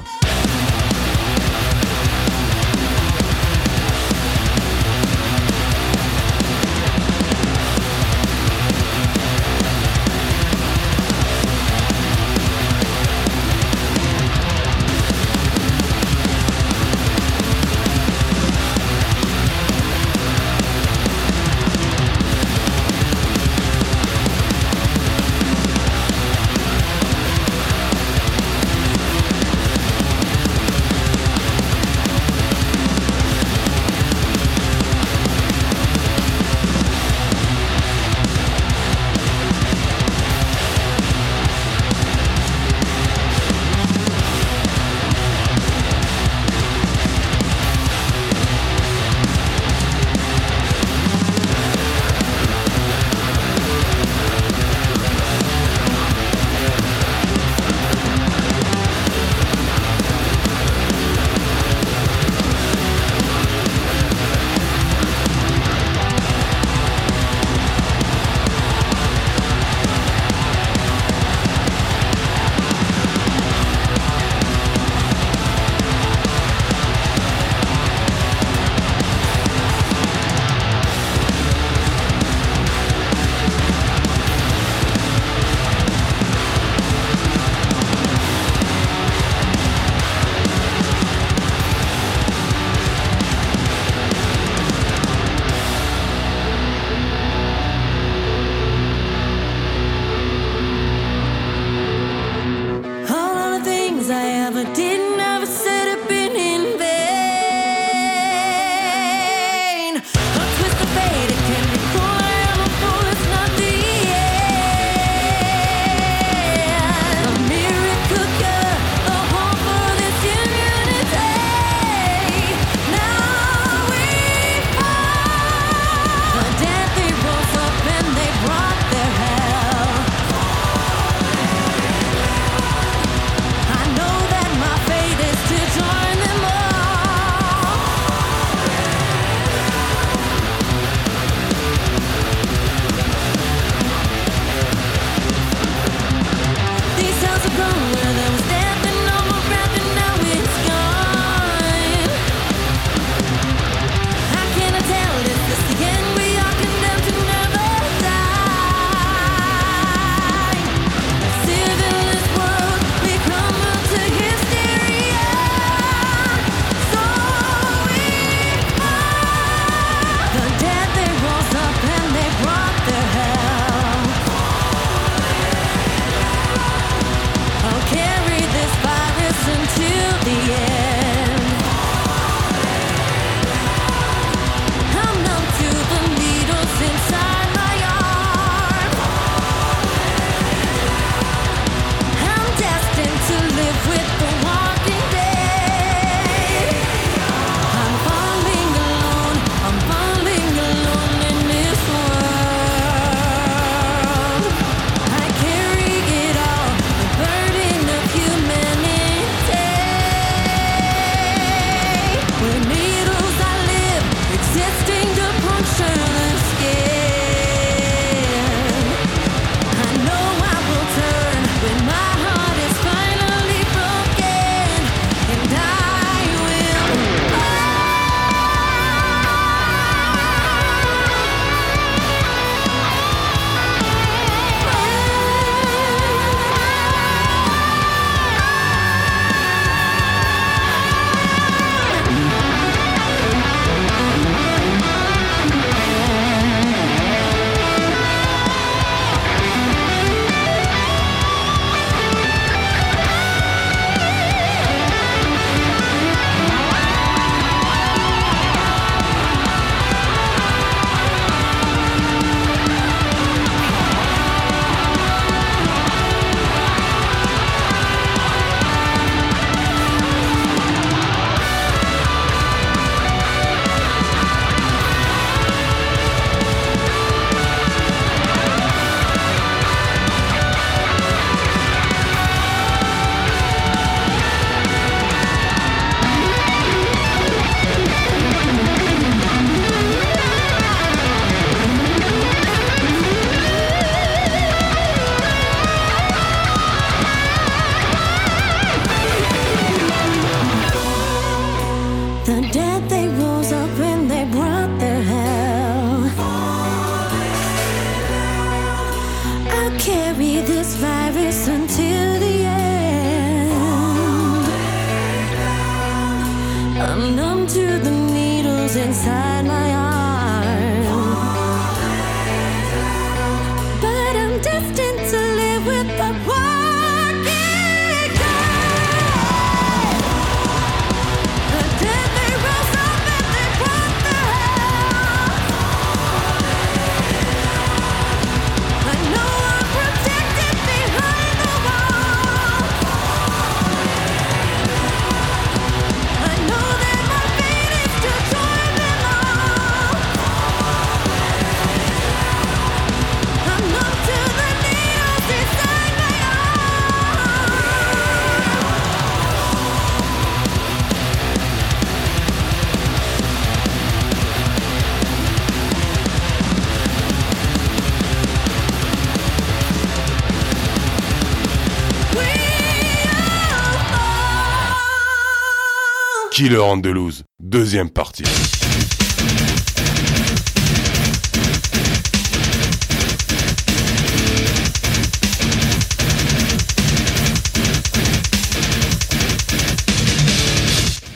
Killer 376.45 376.59
Andalouse, 376.59 377.23
deuxième 377.39 377.89
partie. 377.89 378.21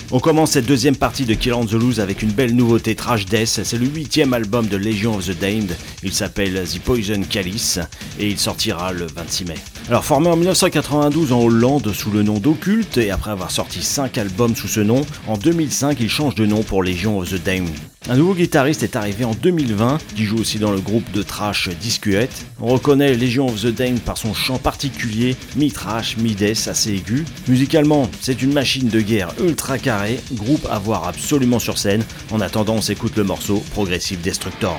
On 0.09 0.19
commence 0.19 0.49
cette 0.49 0.65
deuxième 0.65 0.95
partie 0.95 1.25
de 1.25 1.35
Kill 1.35 1.53
on 1.53 1.63
the 1.63 1.73
Loose 1.73 1.99
avec 1.99 2.23
une 2.23 2.31
belle 2.31 2.55
nouveauté 2.55 2.95
Trash 2.95 3.25
Death. 3.25 3.61
C'est 3.63 3.77
le 3.77 3.85
huitième 3.85 4.33
album 4.33 4.65
de 4.65 4.77
Legion 4.77 5.15
of 5.15 5.27
the 5.27 5.39
Damned. 5.39 5.77
Il 6.01 6.11
s'appelle 6.11 6.63
The 6.67 6.79
Poison 6.79 7.21
Calice 7.29 7.77
et 8.17 8.27
il 8.27 8.39
sortira 8.39 8.93
le 8.93 9.05
26 9.05 9.45
mai. 9.45 9.78
Alors 9.89 10.05
formé 10.05 10.27
en 10.27 10.35
1992 10.35 11.33
en 11.33 11.41
Hollande 11.41 11.91
sous 11.93 12.11
le 12.11 12.21
nom 12.21 12.37
d'Occulte 12.37 12.99
et 12.99 13.09
après 13.09 13.31
avoir 13.31 13.49
sorti 13.49 13.81
5 13.81 14.19
albums 14.19 14.55
sous 14.55 14.67
ce 14.67 14.81
nom, 14.81 15.01
en 15.25 15.35
2005 15.35 15.97
il 15.99 16.09
change 16.09 16.35
de 16.35 16.45
nom 16.45 16.61
pour 16.61 16.83
Legion 16.83 17.17
of 17.17 17.31
the 17.31 17.43
Damned. 17.43 17.73
Un 18.07 18.15
nouveau 18.15 18.35
guitariste 18.35 18.83
est 18.83 18.95
arrivé 18.95 19.25
en 19.25 19.33
2020, 19.33 19.97
qui 20.15 20.25
joue 20.25 20.37
aussi 20.37 20.59
dans 20.59 20.71
le 20.71 20.79
groupe 20.79 21.11
de 21.11 21.23
trash 21.23 21.69
Discuet. 21.81 22.29
On 22.61 22.67
reconnaît 22.67 23.15
Legion 23.15 23.47
of 23.47 23.63
the 23.63 23.73
Damned 23.73 24.01
par 24.01 24.19
son 24.19 24.35
chant 24.35 24.59
particulier, 24.59 25.35
mi-trash, 25.55 26.17
mi-death, 26.17 26.67
assez 26.67 26.91
aigu. 26.91 27.25
Musicalement, 27.47 28.11
c'est 28.21 28.43
une 28.43 28.53
machine 28.53 28.89
de 28.89 29.01
guerre 29.01 29.33
ultra 29.43 29.79
carré, 29.79 30.19
groupe 30.33 30.67
à 30.69 30.77
voir 30.77 31.07
absolument 31.07 31.57
sur 31.57 31.79
scène. 31.79 32.03
En 32.29 32.41
attendant, 32.41 32.75
on 32.75 32.81
s'écoute 32.81 33.17
le 33.17 33.23
morceau 33.23 33.63
Progressive 33.71 34.21
Destructor. 34.21 34.77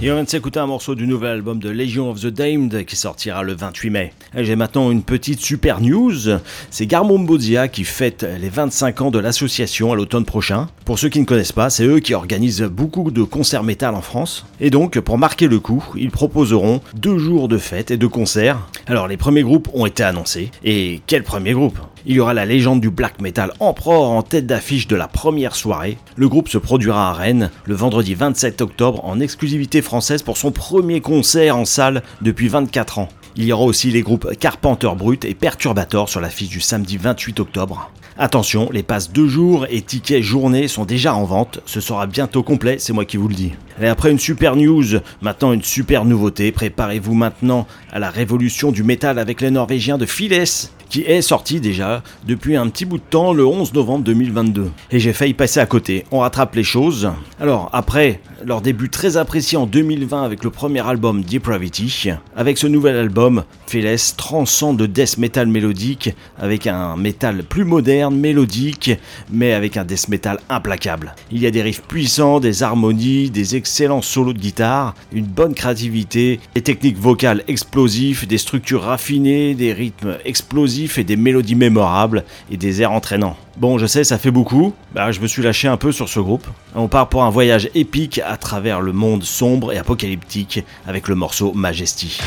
Et 0.00 0.12
on 0.12 0.14
vient 0.14 0.22
de 0.22 0.28
s'écouter 0.28 0.60
un 0.60 0.66
morceau 0.66 0.94
du 0.94 1.08
nouvel 1.08 1.32
album 1.32 1.58
de 1.58 1.70
Legion 1.70 2.08
of 2.08 2.20
the 2.20 2.28
Damned 2.28 2.84
qui 2.84 2.94
sortira 2.94 3.42
le 3.42 3.56
28 3.56 3.90
mai. 3.90 4.12
J'ai 4.36 4.54
maintenant 4.54 4.92
une 4.92 5.02
petite 5.02 5.40
super 5.40 5.80
news. 5.80 6.38
C'est 6.70 6.86
Garmon 6.86 7.18
Bozia 7.18 7.66
qui 7.66 7.82
fête 7.82 8.24
les 8.40 8.48
25 8.48 9.00
ans 9.00 9.10
de 9.10 9.18
l'association 9.18 9.92
à 9.92 9.96
l'automne 9.96 10.24
prochain. 10.24 10.68
Pour 10.84 11.00
ceux 11.00 11.08
qui 11.08 11.18
ne 11.18 11.24
connaissent 11.24 11.50
pas, 11.50 11.68
c'est 11.68 11.84
eux 11.84 11.98
qui 11.98 12.14
organisent 12.14 12.62
beaucoup 12.62 13.10
de 13.10 13.24
concerts 13.24 13.64
métal 13.64 13.96
en 13.96 14.00
France. 14.00 14.46
Et 14.60 14.70
donc, 14.70 15.00
pour 15.00 15.18
marquer 15.18 15.48
le 15.48 15.58
coup, 15.58 15.84
ils 15.96 16.12
proposeront 16.12 16.80
deux 16.94 17.18
jours 17.18 17.48
de 17.48 17.58
fêtes 17.58 17.90
et 17.90 17.96
de 17.96 18.06
concerts. 18.06 18.68
Alors, 18.86 19.08
les 19.08 19.16
premiers 19.16 19.42
groupes 19.42 19.68
ont 19.74 19.84
été 19.84 20.04
annoncés. 20.04 20.52
Et 20.62 21.00
quel 21.08 21.24
premier 21.24 21.54
groupe? 21.54 21.78
Il 22.06 22.14
y 22.14 22.20
aura 22.20 22.32
la 22.32 22.46
légende 22.46 22.80
du 22.80 22.88
black 22.88 23.20
metal 23.20 23.52
Emperor 23.60 24.12
en 24.12 24.22
tête 24.22 24.46
d'affiche 24.46 24.86
de 24.86 24.96
la 24.96 25.08
première 25.08 25.56
soirée. 25.56 25.98
Le 26.16 26.28
groupe 26.28 26.48
se 26.48 26.56
produira 26.56 27.10
à 27.10 27.12
Rennes 27.12 27.50
le 27.64 27.74
vendredi 27.74 28.14
27 28.14 28.62
octobre 28.62 29.04
en 29.04 29.20
exclusivité 29.20 29.82
pour 30.24 30.36
son 30.36 30.50
premier 30.50 31.00
concert 31.00 31.56
en 31.56 31.64
salle 31.64 32.02
depuis 32.20 32.48
24 32.48 32.98
ans. 32.98 33.08
Il 33.36 33.44
y 33.44 33.52
aura 33.52 33.64
aussi 33.64 33.90
les 33.90 34.02
groupes 34.02 34.28
Carpenter 34.38 34.90
Brut 34.96 35.24
et 35.24 35.34
Perturbator 35.34 36.08
sur 36.08 36.20
l'affiche 36.20 36.50
du 36.50 36.60
samedi 36.60 36.98
28 36.98 37.40
octobre. 37.40 37.90
Attention, 38.18 38.68
les 38.70 38.82
passes 38.82 39.12
2 39.12 39.28
jours 39.28 39.66
et 39.70 39.80
tickets 39.80 40.22
journée 40.22 40.68
sont 40.68 40.84
déjà 40.84 41.14
en 41.14 41.24
vente. 41.24 41.60
Ce 41.64 41.80
sera 41.80 42.06
bientôt 42.06 42.42
complet, 42.42 42.76
c'est 42.78 42.92
moi 42.92 43.04
qui 43.04 43.16
vous 43.16 43.28
le 43.28 43.34
dis. 43.34 43.52
Et 43.80 43.86
après 43.86 44.10
une 44.10 44.18
super 44.18 44.56
news, 44.56 44.84
maintenant 45.22 45.52
une 45.52 45.62
super 45.62 46.04
nouveauté. 46.04 46.52
Préparez-vous 46.52 47.14
maintenant 47.14 47.66
à 47.92 47.98
la 47.98 48.10
révolution 48.10 48.72
du 48.72 48.82
métal 48.82 49.18
avec 49.18 49.40
les 49.40 49.50
Norvégiens 49.50 49.98
de 49.98 50.06
Files 50.06 50.68
qui 50.88 51.02
est 51.02 51.22
sorti 51.22 51.60
déjà 51.60 52.02
depuis 52.26 52.56
un 52.56 52.68
petit 52.68 52.84
bout 52.84 52.98
de 52.98 53.02
temps 53.02 53.32
le 53.32 53.46
11 53.46 53.72
novembre 53.74 54.04
2022. 54.04 54.70
Et 54.90 54.98
j'ai 54.98 55.12
failli 55.12 55.34
passer 55.34 55.60
à 55.60 55.66
côté. 55.66 56.04
On 56.10 56.20
rattrape 56.20 56.54
les 56.54 56.64
choses. 56.64 57.10
Alors 57.40 57.68
après 57.72 58.20
leur 58.44 58.60
début 58.60 58.88
très 58.88 59.16
apprécié 59.16 59.58
en 59.58 59.66
2020 59.66 60.22
avec 60.22 60.44
le 60.44 60.50
premier 60.50 60.86
album 60.86 61.22
Depravity, 61.22 62.10
avec 62.36 62.58
ce 62.58 62.66
nouvel 62.66 62.96
album, 62.96 63.44
Feles 63.66 63.98
transcende 64.16 64.76
de 64.78 64.86
death 64.86 65.18
metal 65.18 65.48
mélodique 65.48 66.14
avec 66.38 66.66
un 66.66 66.96
métal 66.96 67.42
plus 67.42 67.64
moderne, 67.64 68.16
mélodique, 68.16 68.92
mais 69.30 69.52
avec 69.52 69.76
un 69.76 69.84
death 69.84 70.08
metal 70.08 70.38
implacable. 70.48 71.14
Il 71.30 71.42
y 71.42 71.46
a 71.46 71.50
des 71.50 71.62
riffs 71.62 71.82
puissants, 71.82 72.40
des 72.40 72.62
harmonies, 72.62 73.30
des 73.30 73.56
excellents 73.56 74.02
solos 74.02 74.32
de 74.32 74.38
guitare, 74.38 74.94
une 75.12 75.26
bonne 75.26 75.54
créativité, 75.54 76.40
des 76.54 76.62
techniques 76.62 76.98
vocales 76.98 77.42
explosives, 77.48 78.26
des 78.26 78.38
structures 78.38 78.82
raffinées, 78.82 79.54
des 79.54 79.72
rythmes 79.72 80.16
explosifs 80.24 80.77
et 80.98 81.04
des 81.04 81.16
mélodies 81.16 81.54
mémorables 81.54 82.24
et 82.50 82.56
des 82.56 82.82
airs 82.82 82.92
entraînants. 82.92 83.36
Bon, 83.56 83.78
je 83.78 83.86
sais, 83.86 84.04
ça 84.04 84.18
fait 84.18 84.30
beaucoup. 84.30 84.72
Bah, 84.94 85.10
je 85.10 85.20
me 85.20 85.26
suis 85.26 85.42
lâché 85.42 85.66
un 85.66 85.76
peu 85.76 85.90
sur 85.90 86.08
ce 86.08 86.20
groupe. 86.20 86.46
On 86.74 86.88
part 86.88 87.08
pour 87.08 87.24
un 87.24 87.30
voyage 87.30 87.68
épique 87.74 88.20
à 88.24 88.36
travers 88.36 88.80
le 88.80 88.92
monde 88.92 89.24
sombre 89.24 89.72
et 89.72 89.78
apocalyptique 89.78 90.64
avec 90.86 91.08
le 91.08 91.16
morceau 91.16 91.52
Majesty. 91.54 92.20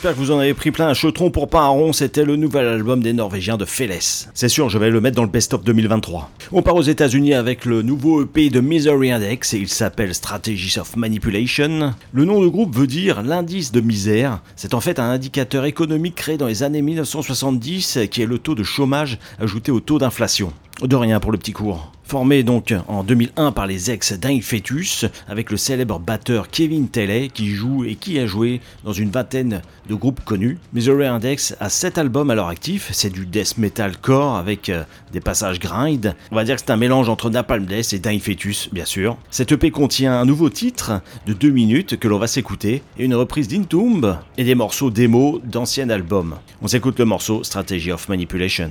J'espère 0.00 0.16
que 0.16 0.20
vous 0.20 0.30
en 0.30 0.38
avez 0.38 0.54
pris 0.54 0.70
plein 0.70 0.88
un 0.88 0.94
chautron 0.94 1.30
pour 1.30 1.50
pas 1.50 1.60
un 1.60 1.68
rond, 1.68 1.92
c'était 1.92 2.24
le 2.24 2.36
nouvel 2.36 2.64
album 2.64 3.02
des 3.02 3.12
Norvégiens 3.12 3.58
de 3.58 3.66
Feles. 3.66 4.24
C'est 4.32 4.48
sûr, 4.48 4.70
je 4.70 4.78
vais 4.78 4.88
le 4.88 4.98
mettre 5.02 5.16
dans 5.16 5.24
le 5.24 5.28
best-of 5.28 5.62
2023. 5.62 6.30
On 6.52 6.62
part 6.62 6.76
aux 6.76 6.80
États-Unis 6.80 7.34
avec 7.34 7.66
le 7.66 7.82
nouveau 7.82 8.22
EP 8.22 8.48
de 8.48 8.60
Misery 8.60 9.12
Index 9.12 9.52
et 9.52 9.58
il 9.58 9.68
s'appelle 9.68 10.14
Strategies 10.14 10.78
of 10.80 10.96
Manipulation. 10.96 11.92
Le 12.14 12.24
nom 12.24 12.40
du 12.40 12.48
groupe 12.48 12.74
veut 12.74 12.86
dire 12.86 13.20
l'indice 13.20 13.72
de 13.72 13.82
misère. 13.82 14.40
C'est 14.56 14.72
en 14.72 14.80
fait 14.80 14.98
un 14.98 15.10
indicateur 15.10 15.66
économique 15.66 16.14
créé 16.14 16.38
dans 16.38 16.46
les 16.46 16.62
années 16.62 16.80
1970 16.80 17.98
qui 18.10 18.22
est 18.22 18.26
le 18.26 18.38
taux 18.38 18.54
de 18.54 18.62
chômage 18.62 19.18
ajouté 19.38 19.70
au 19.70 19.80
taux 19.80 19.98
d'inflation. 19.98 20.50
De 20.80 20.96
rien 20.96 21.20
pour 21.20 21.30
le 21.30 21.36
petit 21.36 21.52
cours. 21.52 21.92
Formé 22.10 22.42
donc 22.42 22.74
en 22.88 23.04
2001 23.04 23.52
par 23.52 23.68
les 23.68 23.92
ex 23.92 24.14
Dying 24.14 24.42
Fetus, 24.42 25.04
avec 25.28 25.52
le 25.52 25.56
célèbre 25.56 26.00
batteur 26.00 26.50
Kevin 26.50 26.88
Telley 26.88 27.28
qui 27.32 27.50
joue 27.50 27.84
et 27.84 27.94
qui 27.94 28.18
a 28.18 28.26
joué 28.26 28.60
dans 28.82 28.92
une 28.92 29.10
vingtaine 29.10 29.62
de 29.88 29.94
groupes 29.94 30.24
connus. 30.24 30.58
Misery 30.72 31.06
Index 31.06 31.54
a 31.60 31.68
7 31.68 31.98
albums 31.98 32.28
à 32.32 32.34
leur 32.34 32.48
actif, 32.48 32.88
c'est 32.90 33.10
du 33.10 33.26
death 33.26 33.58
metal 33.58 33.96
core 33.96 34.38
avec 34.38 34.70
euh, 34.70 34.82
des 35.12 35.20
passages 35.20 35.60
grind. 35.60 36.16
On 36.32 36.34
va 36.34 36.42
dire 36.42 36.56
que 36.56 36.62
c'est 36.66 36.72
un 36.72 36.76
mélange 36.76 37.08
entre 37.08 37.30
Napalm 37.30 37.64
Death 37.64 37.92
et 37.92 38.00
Dying 38.00 38.18
Fetus, 38.18 38.70
bien 38.72 38.86
sûr. 38.86 39.16
Cette 39.30 39.52
EP 39.52 39.70
contient 39.70 40.18
un 40.18 40.24
nouveau 40.24 40.50
titre 40.50 41.02
de 41.26 41.32
2 41.32 41.50
minutes 41.50 41.96
que 41.96 42.08
l'on 42.08 42.18
va 42.18 42.26
s'écouter 42.26 42.82
et 42.98 43.04
une 43.04 43.14
reprise 43.14 43.46
d'Intomb 43.46 44.18
et 44.36 44.42
des 44.42 44.56
morceaux 44.56 44.90
démo 44.90 45.40
d'anciens 45.44 45.88
albums. 45.90 46.38
On 46.60 46.66
s'écoute 46.66 46.98
le 46.98 47.04
morceau 47.04 47.44
Strategy 47.44 47.92
of 47.92 48.08
Manipulation. 48.08 48.70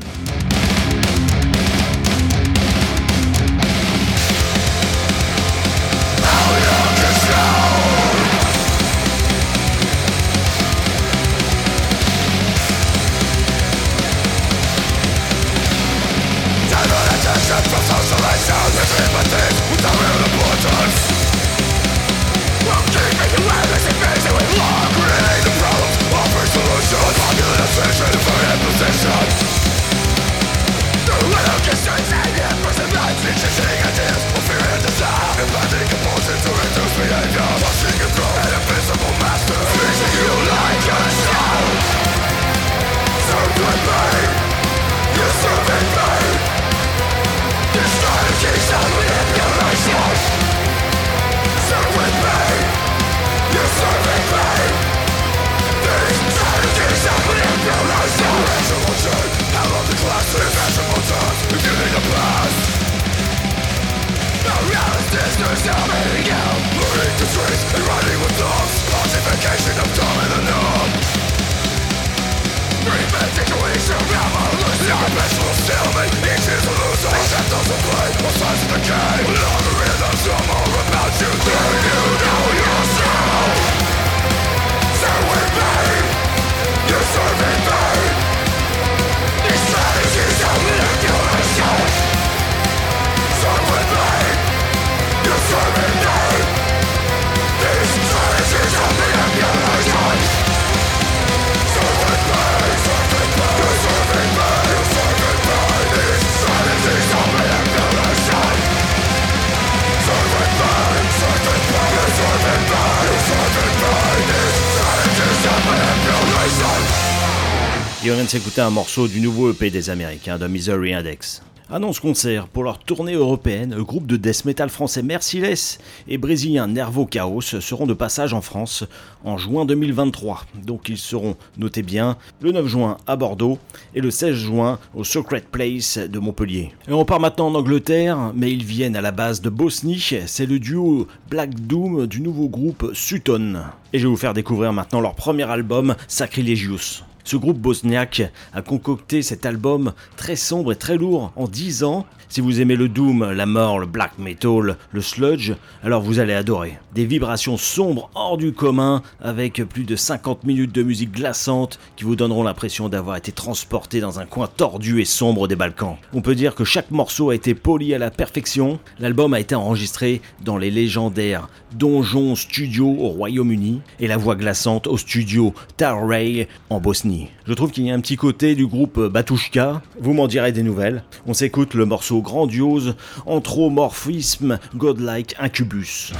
On 118.09 118.15
vient 118.15 118.23
de 118.23 118.29
s'écouter 118.29 118.61
un 118.61 118.71
morceau 118.71 119.07
du 119.07 119.21
nouveau 119.21 119.51
EP 119.51 119.69
des 119.69 119.91
Américains 119.91 120.39
de 120.39 120.47
Misery 120.47 120.95
Index. 120.95 121.43
Annonce 121.69 121.99
concert 121.99 122.47
pour 122.47 122.63
leur 122.63 122.79
tournée 122.79 123.13
européenne, 123.13 123.75
le 123.75 123.83
groupe 123.83 124.07
de 124.07 124.17
death 124.17 124.45
metal 124.45 124.69
français 124.69 125.03
Merciless 125.03 125.77
et 126.07 126.17
brésilien 126.17 126.65
Nervo 126.65 127.05
Chaos 127.05 127.41
seront 127.41 127.85
de 127.85 127.93
passage 127.93 128.33
en 128.33 128.41
France 128.41 128.83
en 129.23 129.37
juin 129.37 129.63
2023. 129.65 130.45
Donc 130.65 130.89
ils 130.89 130.97
seront, 130.97 131.35
notez 131.59 131.83
bien, 131.83 132.17
le 132.41 132.51
9 132.51 132.65
juin 132.65 132.97
à 133.05 133.15
Bordeaux 133.15 133.59
et 133.93 134.01
le 134.01 134.09
16 134.09 134.33
juin 134.33 134.79
au 134.95 135.03
Secret 135.03 135.43
Place 135.51 135.99
de 135.99 136.17
Montpellier. 136.17 136.71
Et 136.87 136.93
on 136.93 137.05
part 137.05 137.19
maintenant 137.19 137.49
en 137.49 137.55
Angleterre, 137.55 138.31
mais 138.33 138.51
ils 138.51 138.65
viennent 138.65 138.95
à 138.95 139.01
la 139.01 139.11
base 139.11 139.39
de 139.41 139.51
Bosnie. 139.51 140.03
C'est 140.25 140.47
le 140.47 140.57
duo 140.57 141.07
Black 141.29 141.53
Doom 141.53 142.07
du 142.07 142.21
nouveau 142.21 142.49
groupe 142.49 142.89
Sutton. 142.95 143.57
Et 143.93 143.99
je 143.99 144.07
vais 144.07 144.09
vous 144.09 144.17
faire 144.17 144.33
découvrir 144.33 144.73
maintenant 144.73 144.99
leur 144.99 145.13
premier 145.13 145.43
album, 145.43 145.95
Sacrilegious. 146.07 147.03
Ce 147.23 147.37
groupe 147.37 147.59
bosniaque 147.59 148.23
a 148.53 148.61
concocté 148.61 149.21
cet 149.21 149.45
album 149.45 149.93
très 150.15 150.35
sombre 150.35 150.71
et 150.71 150.75
très 150.75 150.97
lourd 150.97 151.31
en 151.35 151.47
10 151.47 151.83
ans. 151.83 152.05
Si 152.31 152.41
vous 152.41 152.61
aimez 152.61 152.75
le 152.75 152.89
doom, 152.89 153.31
la 153.31 153.47
mort, 153.47 153.79
le 153.79 153.87
black 153.87 154.19
metal, 154.19 154.77
le 154.91 155.01
sludge, 155.01 155.53
alors 155.83 156.03
vous 156.03 156.19
allez 156.19 156.35
adorer. 156.35 156.77
Des 156.93 157.05
vibrations 157.05 157.57
sombres 157.57 158.11
hors 158.13 158.37
du 158.37 158.53
commun 158.53 159.01
avec 159.19 159.63
plus 159.63 159.83
de 159.83 159.95
50 159.95 160.43
minutes 160.43 160.71
de 160.71 160.83
musique 160.83 161.11
glaçante 161.11 161.79
qui 161.95 162.03
vous 162.03 162.15
donneront 162.15 162.43
l'impression 162.43 162.87
d'avoir 162.87 163.15
été 163.15 163.31
transporté 163.31 163.99
dans 163.99 164.19
un 164.19 164.27
coin 164.27 164.45
tordu 164.45 165.01
et 165.01 165.05
sombre 165.05 165.47
des 165.47 165.55
Balkans. 165.55 165.97
On 166.13 166.21
peut 166.21 166.35
dire 166.35 166.53
que 166.53 166.63
chaque 166.63 166.91
morceau 166.91 167.31
a 167.31 167.35
été 167.35 167.55
poli 167.55 167.95
à 167.95 167.97
la 167.97 168.11
perfection. 168.11 168.79
L'album 168.99 169.33
a 169.33 169.39
été 169.39 169.55
enregistré 169.55 170.21
dans 170.45 170.57
les 170.57 170.69
légendaires 170.69 171.49
Donjon 171.73 172.35
Studio 172.35 172.95
au 172.99 173.07
Royaume-Uni 173.07 173.81
et 173.99 174.07
la 174.07 174.17
voix 174.17 174.35
glaçante 174.35 174.85
au 174.85 174.97
studio 174.97 175.55
Ray 175.81 176.47
en 176.69 176.79
Bosnie. 176.79 177.29
Je 177.47 177.53
trouve 177.55 177.71
qu'il 177.71 177.85
y 177.85 177.91
a 177.91 177.95
un 177.95 177.99
petit 177.99 178.17
côté 178.17 178.53
du 178.53 178.67
groupe 178.67 178.99
Batushka, 178.99 179.81
vous 179.99 180.13
m'en 180.13 180.27
direz 180.27 180.51
des 180.51 180.61
nouvelles. 180.61 181.03
On 181.25 181.33
s'écoute 181.33 181.73
le 181.73 181.85
morceau 181.85 182.18
grandiose 182.21 182.95
Anthropomorphisme 183.25 184.59
Godlike 184.75 185.35
Incubus. 185.43 186.13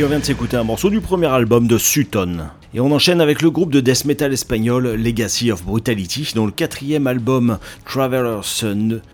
On 0.00 0.06
vient 0.06 0.20
de 0.20 0.24
s'écouter 0.24 0.56
un 0.56 0.62
morceau 0.62 0.90
du 0.90 1.00
premier 1.00 1.26
album 1.26 1.66
de 1.66 1.76
Sutton. 1.76 2.50
Et 2.72 2.78
on 2.78 2.92
enchaîne 2.92 3.20
avec 3.20 3.42
le 3.42 3.50
groupe 3.50 3.72
de 3.72 3.80
death 3.80 4.04
metal 4.04 4.32
espagnol 4.32 4.94
Legacy 4.94 5.50
of 5.50 5.64
Brutality, 5.64 6.30
dont 6.36 6.46
le 6.46 6.52
quatrième 6.52 7.08
album 7.08 7.58
Travelers 7.84 8.64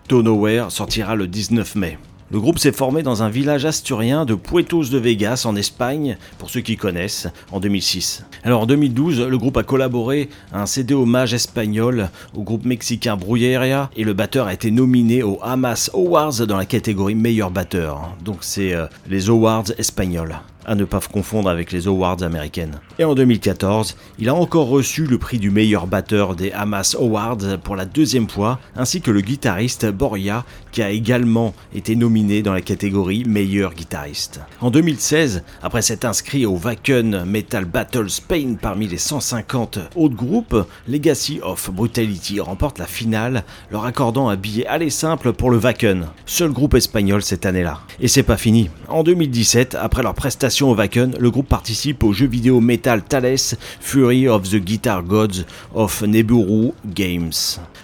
to 0.07 0.21
Nowhere 0.21 0.67
sortira 0.69 1.15
le 1.15 1.25
19 1.25 1.75
mai. 1.75 1.97
Le 2.29 2.39
groupe 2.39 2.59
s'est 2.59 2.71
formé 2.71 3.01
dans 3.01 3.23
un 3.23 3.29
village 3.29 3.65
asturien 3.65 4.25
de 4.25 4.35
Puertos 4.35 4.85
de 4.85 4.99
Vegas 4.99 5.43
en 5.45 5.55
Espagne, 5.55 6.17
pour 6.37 6.51
ceux 6.51 6.61
qui 6.61 6.77
connaissent, 6.77 7.27
en 7.51 7.59
2006. 7.59 8.23
Alors 8.43 8.61
en 8.61 8.65
2012, 8.67 9.21
le 9.21 9.37
groupe 9.39 9.57
a 9.57 9.63
collaboré 9.63 10.29
à 10.53 10.61
un 10.61 10.65
CD 10.67 10.93
hommage 10.93 11.33
espagnol 11.33 12.09
au 12.35 12.43
groupe 12.43 12.63
mexicain 12.63 13.17
Brujeria 13.17 13.89
et 13.95 14.03
le 14.03 14.13
batteur 14.13 14.45
a 14.45 14.53
été 14.53 14.69
nominé 14.69 15.23
aux 15.23 15.39
Hamas 15.41 15.89
Awards 15.95 16.45
dans 16.45 16.57
la 16.57 16.65
catégorie 16.65 17.15
meilleur 17.15 17.49
batteur. 17.49 18.15
Donc 18.23 18.37
c'est 18.41 18.73
euh, 18.73 18.85
les 19.09 19.29
awards 19.29 19.71
espagnols 19.79 20.37
à 20.65 20.75
ne 20.75 20.85
pas 20.85 20.99
confondre 20.99 21.49
avec 21.49 21.71
les 21.71 21.87
awards 21.87 22.23
américaines. 22.23 22.79
Et 22.99 23.03
en 23.03 23.15
2014, 23.15 23.95
il 24.19 24.29
a 24.29 24.35
encore 24.35 24.67
reçu 24.67 25.05
le 25.05 25.17
prix 25.17 25.37
du 25.37 25.51
meilleur 25.51 25.87
batteur 25.87 26.35
des 26.35 26.51
Hamas 26.51 26.95
Awards 26.95 27.59
pour 27.63 27.75
la 27.75 27.85
deuxième 27.85 28.29
fois, 28.29 28.59
ainsi 28.75 29.01
que 29.01 29.11
le 29.11 29.21
guitariste 29.21 29.85
Boria, 29.91 30.45
qui 30.75 30.83
a 30.83 30.89
également 30.89 31.53
été 31.73 31.95
nominé 31.95 32.41
dans 32.41 32.51
la 32.51 32.59
catégorie 32.59 33.23
meilleur 33.23 33.73
guitariste. 33.73 34.41
En 34.59 34.71
2016, 34.71 35.41
après 35.63 35.81
s'être 35.81 36.03
inscrit 36.03 36.45
au 36.45 36.57
Wacken 36.57 37.23
Metal 37.23 37.63
Battle 37.63 38.09
Spain 38.09 38.55
parmi 38.61 38.85
les 38.85 38.97
150 38.97 39.79
autres 39.95 40.15
groupes, 40.15 40.67
Legacy 40.89 41.39
of 41.41 41.71
Brutality 41.71 42.41
remporte 42.41 42.77
la 42.77 42.87
finale, 42.87 43.45
leur 43.71 43.85
accordant 43.85 44.27
un 44.27 44.35
billet 44.35 44.67
aller 44.67 44.89
simple 44.89 45.31
pour 45.31 45.49
le 45.49 45.59
Wacken, 45.59 46.07
seul 46.25 46.51
groupe 46.51 46.73
espagnol 46.73 47.21
cette 47.21 47.45
année-là. 47.45 47.79
Et 48.01 48.09
c'est 48.09 48.23
pas 48.23 48.35
fini. 48.35 48.69
En 48.89 49.03
2017, 49.03 49.77
après 49.79 50.03
leur 50.03 50.13
prestation 50.13 50.71
au 50.71 50.75
Wacken, 50.75 51.15
le 51.17 51.31
groupe 51.31 51.47
participe 51.47 52.03
au 52.03 52.11
jeu 52.11 52.27
vidéo 52.27 52.59
Metal 52.59 53.01
Thales 53.01 53.55
Fury 53.79 54.27
of 54.27 54.49
the 54.49 54.57
Guitar 54.57 55.03
Gods 55.03 55.45
of 55.73 56.01
Neburu 56.01 56.73
Games. 56.85 57.31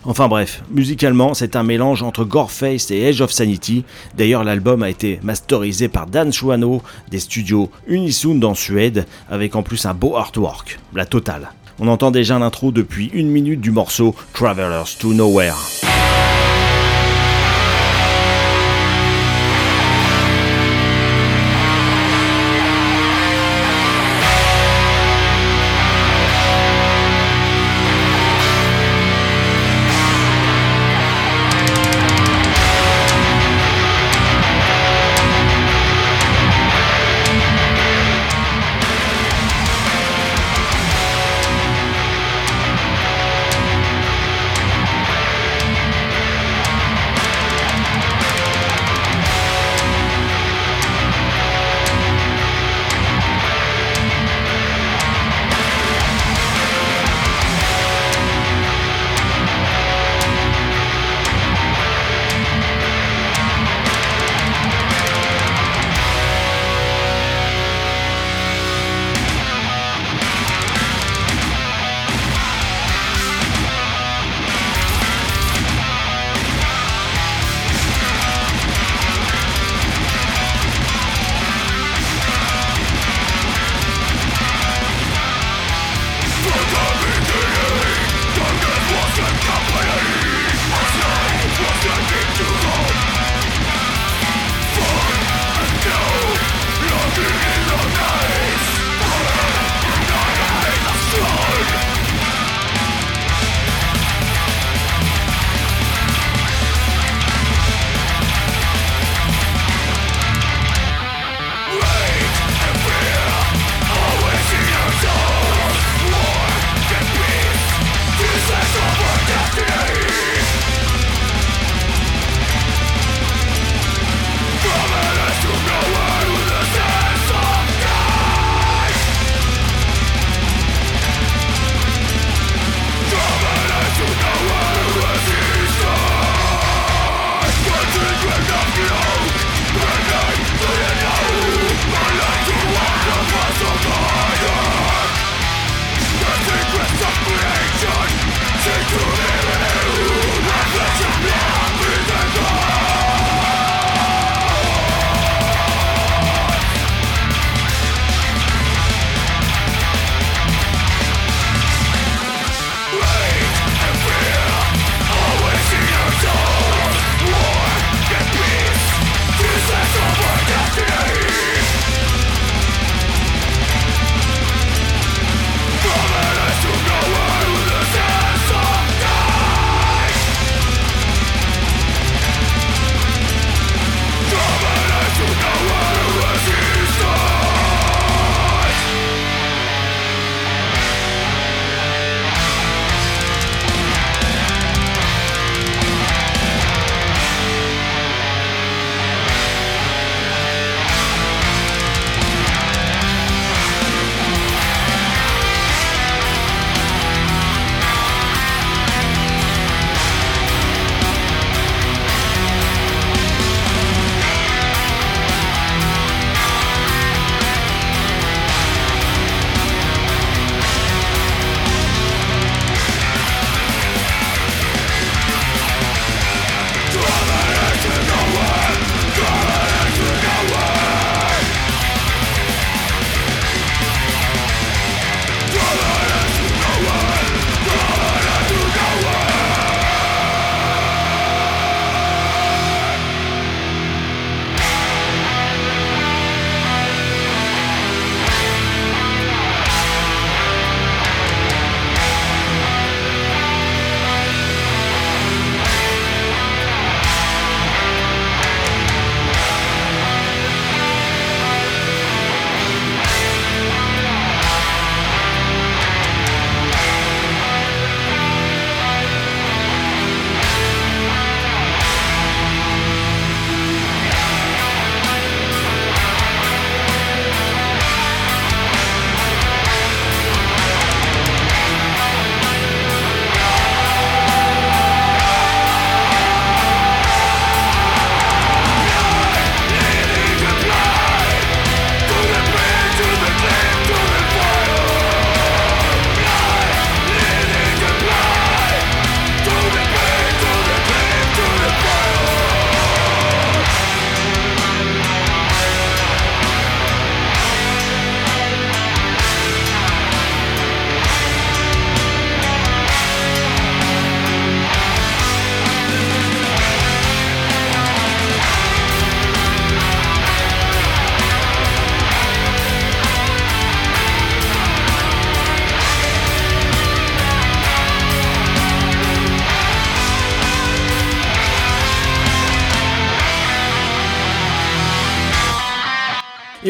Enfin 0.03 0.27
bref, 0.27 0.63
musicalement, 0.71 1.33
c'est 1.33 1.55
un 1.55 1.63
mélange 1.63 2.03
entre 2.03 2.25
Goreface 2.25 2.80
et 2.89 3.01
Edge 3.01 3.21
of 3.21 3.31
Sanity. 3.31 3.83
D'ailleurs, 4.17 4.43
l'album 4.43 4.81
a 4.81 4.89
été 4.89 5.19
masterisé 5.21 5.89
par 5.89 6.07
Dan 6.07 6.33
Schwano 6.33 6.81
des 7.11 7.19
studios 7.19 7.69
Unisound 7.87 8.43
en 8.43 8.55
Suède, 8.55 9.05
avec 9.29 9.55
en 9.55 9.61
plus 9.61 9.85
un 9.85 9.93
beau 9.93 10.15
artwork, 10.15 10.79
la 10.95 11.05
totale. 11.05 11.51
On 11.79 11.87
entend 11.87 12.11
déjà 12.11 12.39
l'intro 12.39 12.71
depuis 12.71 13.09
une 13.13 13.29
minute 13.29 13.61
du 13.61 13.71
morceau 13.71 14.15
Travelers 14.33 14.97
to 14.99 15.13
Nowhere. 15.13 15.55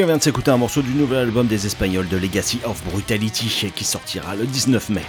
On 0.04 0.08
vient 0.08 0.18
de 0.18 0.24
s'écouter 0.24 0.50
un 0.50 0.58
morceau 0.58 0.82
du 0.82 0.94
nouvel 0.96 1.20
album 1.20 1.46
des 1.46 1.68
Espagnols 1.68 2.08
de 2.08 2.18
Legacy 2.18 2.60
of 2.66 2.84
Brutality 2.86 3.72
qui 3.76 3.84
sortira 3.84 4.36
le 4.36 4.48
19 4.48 4.90
mai. 4.90 5.04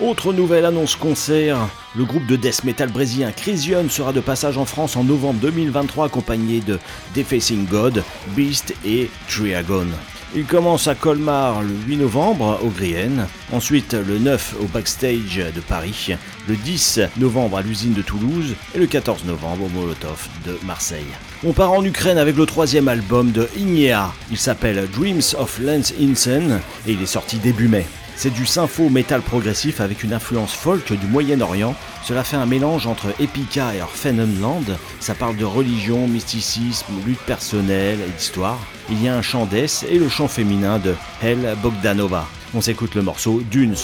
Autre 0.00 0.32
nouvelle 0.32 0.64
annonce 0.64 0.96
concert, 0.96 1.58
le 1.94 2.04
groupe 2.04 2.24
de 2.26 2.36
death 2.36 2.64
metal 2.64 2.88
brésilien 2.88 3.32
Crisium 3.32 3.90
sera 3.90 4.14
de 4.14 4.20
passage 4.20 4.56
en 4.56 4.64
France 4.64 4.96
en 4.96 5.04
novembre 5.04 5.40
2023 5.40 6.06
accompagné 6.06 6.60
de 6.60 6.78
Defacing 7.14 7.66
God, 7.66 8.02
Beast 8.28 8.74
et 8.82 9.10
Triagon. 9.28 9.88
Il 10.34 10.46
commence 10.46 10.88
à 10.88 10.94
Colmar 10.94 11.60
le 11.60 11.74
8 11.86 11.96
novembre 11.98 12.60
au 12.62 12.68
Grienne, 12.68 13.26
ensuite 13.52 13.92
le 13.92 14.18
9 14.18 14.56
au 14.62 14.64
Backstage 14.66 15.52
de 15.54 15.60
Paris, 15.60 16.14
le 16.48 16.56
10 16.56 17.00
novembre 17.18 17.58
à 17.58 17.62
l'usine 17.62 17.92
de 17.92 18.02
Toulouse 18.02 18.54
et 18.74 18.78
le 18.78 18.86
14 18.86 19.24
novembre 19.26 19.66
au 19.66 19.68
Molotov 19.68 20.28
de 20.46 20.58
Marseille. 20.64 21.12
On 21.42 21.54
part 21.54 21.72
en 21.72 21.82
Ukraine 21.82 22.18
avec 22.18 22.36
le 22.36 22.44
troisième 22.44 22.86
album 22.86 23.32
de 23.32 23.48
Ignea. 23.56 24.12
Il 24.30 24.36
s'appelle 24.36 24.86
Dreams 24.92 25.22
of 25.38 25.58
Lance 25.58 25.94
Insen 25.98 26.60
et 26.86 26.92
il 26.92 27.02
est 27.02 27.06
sorti 27.06 27.38
début 27.38 27.66
mai. 27.66 27.86
C'est 28.14 28.28
du 28.28 28.44
sympho 28.44 28.90
métal 28.90 29.22
progressif 29.22 29.80
avec 29.80 30.02
une 30.02 30.12
influence 30.12 30.52
folk 30.52 30.92
du 30.92 31.06
Moyen-Orient. 31.06 31.74
Cela 32.04 32.24
fait 32.24 32.36
un 32.36 32.44
mélange 32.44 32.86
entre 32.86 33.06
Epica 33.18 33.74
et 33.74 33.80
Orphanenland. 33.80 34.76
Ça 35.00 35.14
parle 35.14 35.38
de 35.38 35.46
religion, 35.46 36.06
mysticisme, 36.06 36.92
lutte 37.06 37.20
personnelle 37.20 38.00
et 38.06 38.10
d'histoire. 38.10 38.58
Il 38.90 39.02
y 39.02 39.08
a 39.08 39.16
un 39.16 39.22
chant 39.22 39.46
d'Es 39.46 39.86
et 39.88 39.98
le 39.98 40.10
chant 40.10 40.28
féminin 40.28 40.78
de 40.78 40.94
Hel 41.22 41.56
Bogdanova. 41.62 42.26
On 42.52 42.60
s'écoute 42.60 42.94
le 42.94 43.02
morceau 43.02 43.40
Dunes. 43.50 43.76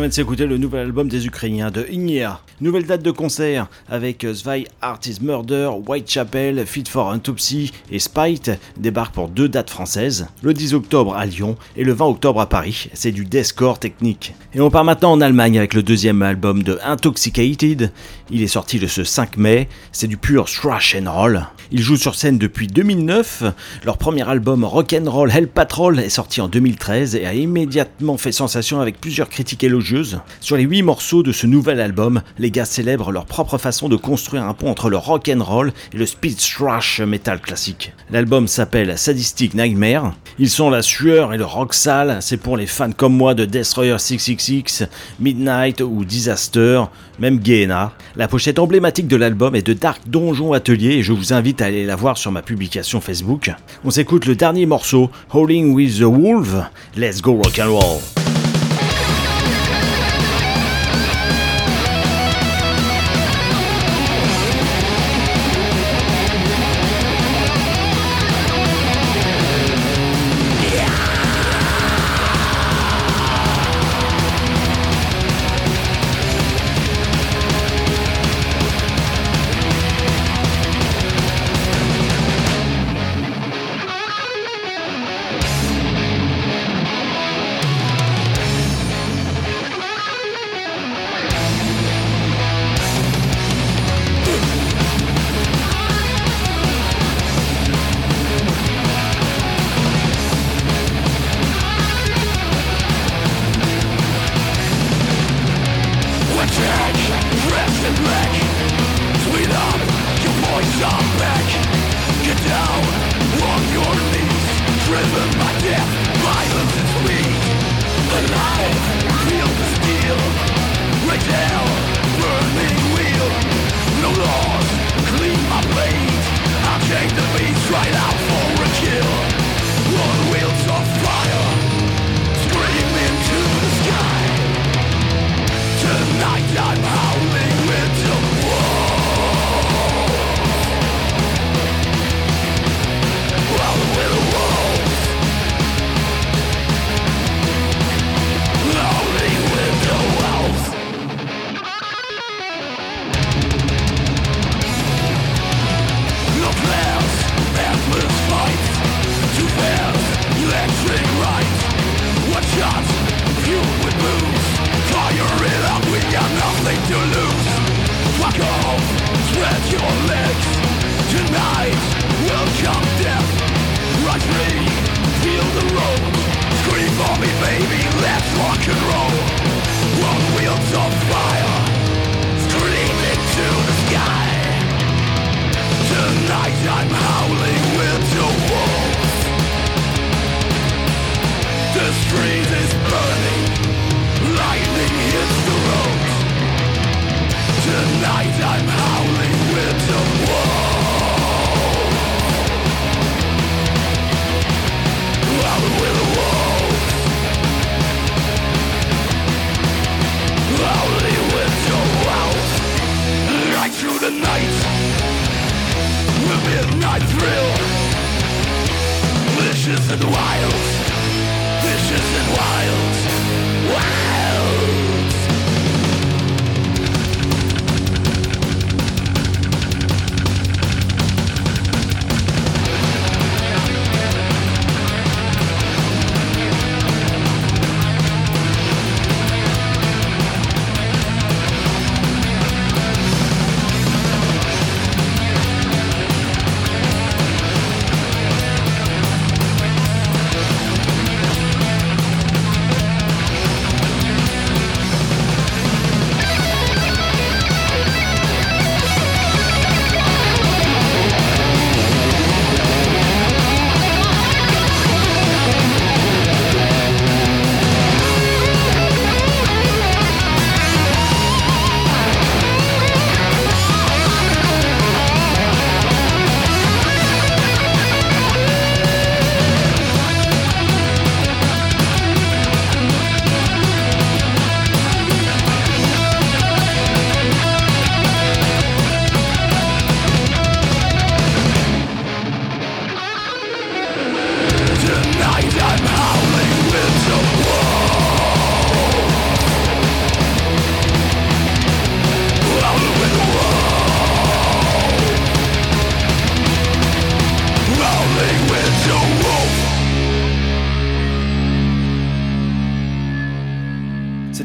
Vient 0.00 0.08
de 0.08 0.14
s'écouter 0.14 0.46
le 0.46 0.56
nouvel 0.56 0.86
album 0.86 1.08
des 1.08 1.26
Ukrainiens 1.26 1.70
de 1.70 1.84
Ignia. 1.90 2.40
Nouvelle 2.62 2.86
date 2.86 3.02
de 3.02 3.10
concert 3.10 3.68
avec 3.88 4.26
Zwei 4.32 4.64
Artist 4.80 5.20
Murder, 5.20 5.70
Whitechapel, 5.86 6.64
Fit 6.64 6.84
for 6.88 7.08
Autopsy 7.08 7.70
et 7.90 7.98
Spite 7.98 8.52
débarquent 8.78 9.14
pour 9.14 9.28
deux 9.28 9.48
dates 9.48 9.68
françaises, 9.68 10.28
le 10.42 10.54
10 10.54 10.72
octobre 10.72 11.14
à 11.14 11.26
Lyon 11.26 11.56
et 11.76 11.84
le 11.84 11.92
20 11.92 12.06
octobre 12.06 12.40
à 12.40 12.48
Paris. 12.48 12.88
C'est 12.94 13.12
du 13.12 13.26
deathcore 13.26 13.78
technique. 13.78 14.34
Et 14.54 14.60
on 14.62 14.70
part 14.70 14.84
maintenant 14.84 15.12
en 15.12 15.20
Allemagne 15.20 15.58
avec 15.58 15.74
le 15.74 15.82
deuxième 15.82 16.22
album 16.22 16.62
de 16.62 16.78
Intoxicated. 16.82 17.92
Il 18.32 18.42
est 18.42 18.48
sorti 18.48 18.78
le 18.78 18.86
ce 18.86 19.02
5 19.02 19.36
mai. 19.38 19.68
C'est 19.90 20.06
du 20.06 20.16
pur 20.16 20.44
thrash 20.44 20.94
and 20.94 21.10
roll. 21.10 21.46
Ils 21.72 21.82
jouent 21.82 21.96
sur 21.96 22.14
scène 22.14 22.38
depuis 22.38 22.66
2009. 22.66 23.44
Leur 23.84 23.96
premier 23.96 24.28
album 24.28 24.64
Rock'n'Roll 24.64 25.30
Hell 25.30 25.48
Patrol 25.48 25.98
est 25.98 26.08
sorti 26.08 26.40
en 26.40 26.48
2013 26.48 27.14
et 27.16 27.26
a 27.26 27.34
immédiatement 27.34 28.16
fait 28.16 28.32
sensation 28.32 28.80
avec 28.80 29.00
plusieurs 29.00 29.28
critiques 29.28 29.64
élogieuses. 29.64 30.20
Sur 30.40 30.56
les 30.56 30.64
8 30.64 30.82
morceaux 30.82 31.22
de 31.22 31.32
ce 31.32 31.46
nouvel 31.46 31.80
album, 31.80 32.22
les 32.38 32.50
gars 32.50 32.64
célèbrent 32.64 33.12
leur 33.12 33.26
propre 33.26 33.58
façon 33.58 33.88
de 33.88 33.96
construire 33.96 34.44
un 34.44 34.54
pont 34.54 34.70
entre 34.70 34.90
le 34.90 34.96
rock'n'roll 34.96 35.72
et 35.92 35.96
le 35.96 36.06
speed 36.06 36.38
thrash 36.38 37.00
metal 37.00 37.40
classique. 37.40 37.92
L'album 38.10 38.48
s'appelle 38.48 38.98
Sadistic 38.98 39.54
Nightmare. 39.54 40.14
Ils 40.38 40.50
sont 40.50 40.70
la 40.70 40.82
sueur 40.82 41.32
et 41.32 41.38
le 41.38 41.44
rock 41.44 41.74
sale, 41.74 42.18
c'est 42.20 42.36
pour 42.36 42.56
les 42.56 42.66
fans 42.66 42.92
comme 42.92 43.16
moi 43.16 43.34
de 43.34 43.44
Destroyer 43.44 43.98
666, 43.98 44.88
Midnight 45.20 45.80
ou 45.80 46.04
Disaster, 46.04 46.82
même 47.20 47.40
Gehenna. 47.44 47.92
La 48.16 48.26
pochette 48.26 48.58
emblématique 48.58 49.06
de 49.06 49.16
l'album 49.16 49.54
est 49.54 49.66
de 49.66 49.72
Dark 49.72 50.02
Donjon 50.06 50.52
Atelier 50.52 50.94
et 50.94 51.02
je 51.02 51.12
vous 51.12 51.32
invite 51.32 51.62
à 51.62 51.66
aller 51.66 51.86
la 51.86 51.96
voir 51.96 52.18
sur 52.18 52.32
ma 52.32 52.42
publication 52.42 53.00
Facebook. 53.00 53.52
On 53.84 53.90
s'écoute 53.90 54.26
le 54.26 54.34
dernier 54.34 54.66
morceau, 54.66 55.10
Howling 55.32 55.72
with 55.72 55.98
the 55.98 56.02
Wolf. 56.02 56.54
Let's 56.96 57.20
go 57.20 57.34
rock 57.34 57.60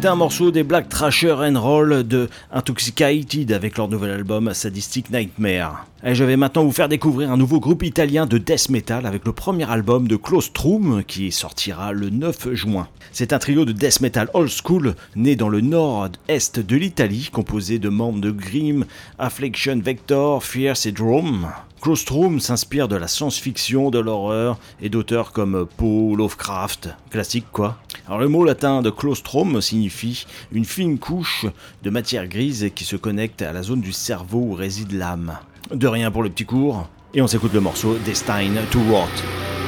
C'était 0.06 0.14
un 0.14 0.18
morceau 0.18 0.52
des 0.52 0.62
Black 0.62 0.88
Trasher 0.88 1.32
and 1.32 1.60
Roll 1.60 2.08
de 2.08 2.30
Intoxicated 2.54 3.52
avec 3.52 3.76
leur 3.76 3.88
nouvel 3.88 4.12
album 4.12 4.54
Sadistic 4.54 5.10
Nightmare. 5.10 5.88
Et 6.04 6.14
je 6.14 6.24
vais 6.24 6.38
maintenant 6.38 6.64
vous 6.64 6.72
faire 6.72 6.88
découvrir 6.88 7.32
un 7.32 7.38
nouveau 7.38 7.60
groupe 7.60 7.82
italien 7.82 8.28
de 8.28 8.38
death 8.38 8.70
metal 8.70 9.08
avec 9.08 9.26
le 9.26 9.32
premier 9.32 9.68
album 9.68 10.08
de 10.08 10.16
Claustrum 10.16 11.04
qui 11.08 11.32
sortira 11.32 11.92
le 11.92 12.12
9 12.12 12.54
juin. 12.54 12.88
C'est 13.12 13.34
un 13.34 13.40
trio 13.40 13.66
de 13.66 13.72
death 13.72 14.00
metal 14.00 14.30
old 14.36 14.52
school 14.52 14.94
né 15.16 15.36
dans 15.36 15.50
le 15.50 15.62
nord-est 15.62 16.60
de 16.60 16.76
l'Italie 16.76 17.32
composé 17.34 17.80
de 17.80 17.90
membres 17.90 18.22
de 18.22 18.30
Grim, 18.30 18.86
Affliction 19.18 19.80
Vector, 19.84 20.44
Fierce 20.44 20.86
et 20.86 20.92
Drome. 20.92 21.48
Claustrum 21.86 22.40
s'inspire 22.40 22.88
de 22.88 22.96
la 22.96 23.08
science-fiction, 23.08 23.92
de 23.92 24.00
l'horreur 24.00 24.58
et 24.82 24.90
d'auteurs 24.90 25.32
comme 25.32 25.68
Poe, 25.78 26.16
Lovecraft, 26.18 26.90
classique 27.12 27.46
quoi. 27.52 27.78
Alors 28.08 28.18
le 28.18 28.28
mot 28.28 28.44
latin 28.44 28.82
de 28.82 28.90
claustrum 28.90 29.62
signifie 29.62 30.26
une 30.52 30.66
fine 30.66 30.98
couche 30.98 31.46
de 31.84 31.90
matière 31.92 32.28
grise 32.28 32.72
qui 32.74 32.86
se 32.86 32.96
connecte 32.96 33.44
à 33.44 33.54
la 33.54 33.62
zone 33.62 33.82
du 33.82 33.92
cerveau 33.92 34.40
où 34.40 34.54
réside 34.56 34.94
l'âme. 34.94 35.38
De 35.70 35.86
rien 35.86 36.10
pour 36.10 36.24
le 36.24 36.32
petit 36.32 36.46
cours, 36.46 36.90
et 37.14 37.22
on 37.22 37.28
s'écoute 37.28 37.54
le 37.54 37.62
morceau 37.62 37.96
Destined 38.04 38.68
to 38.72 38.80
Rot. 38.90 39.65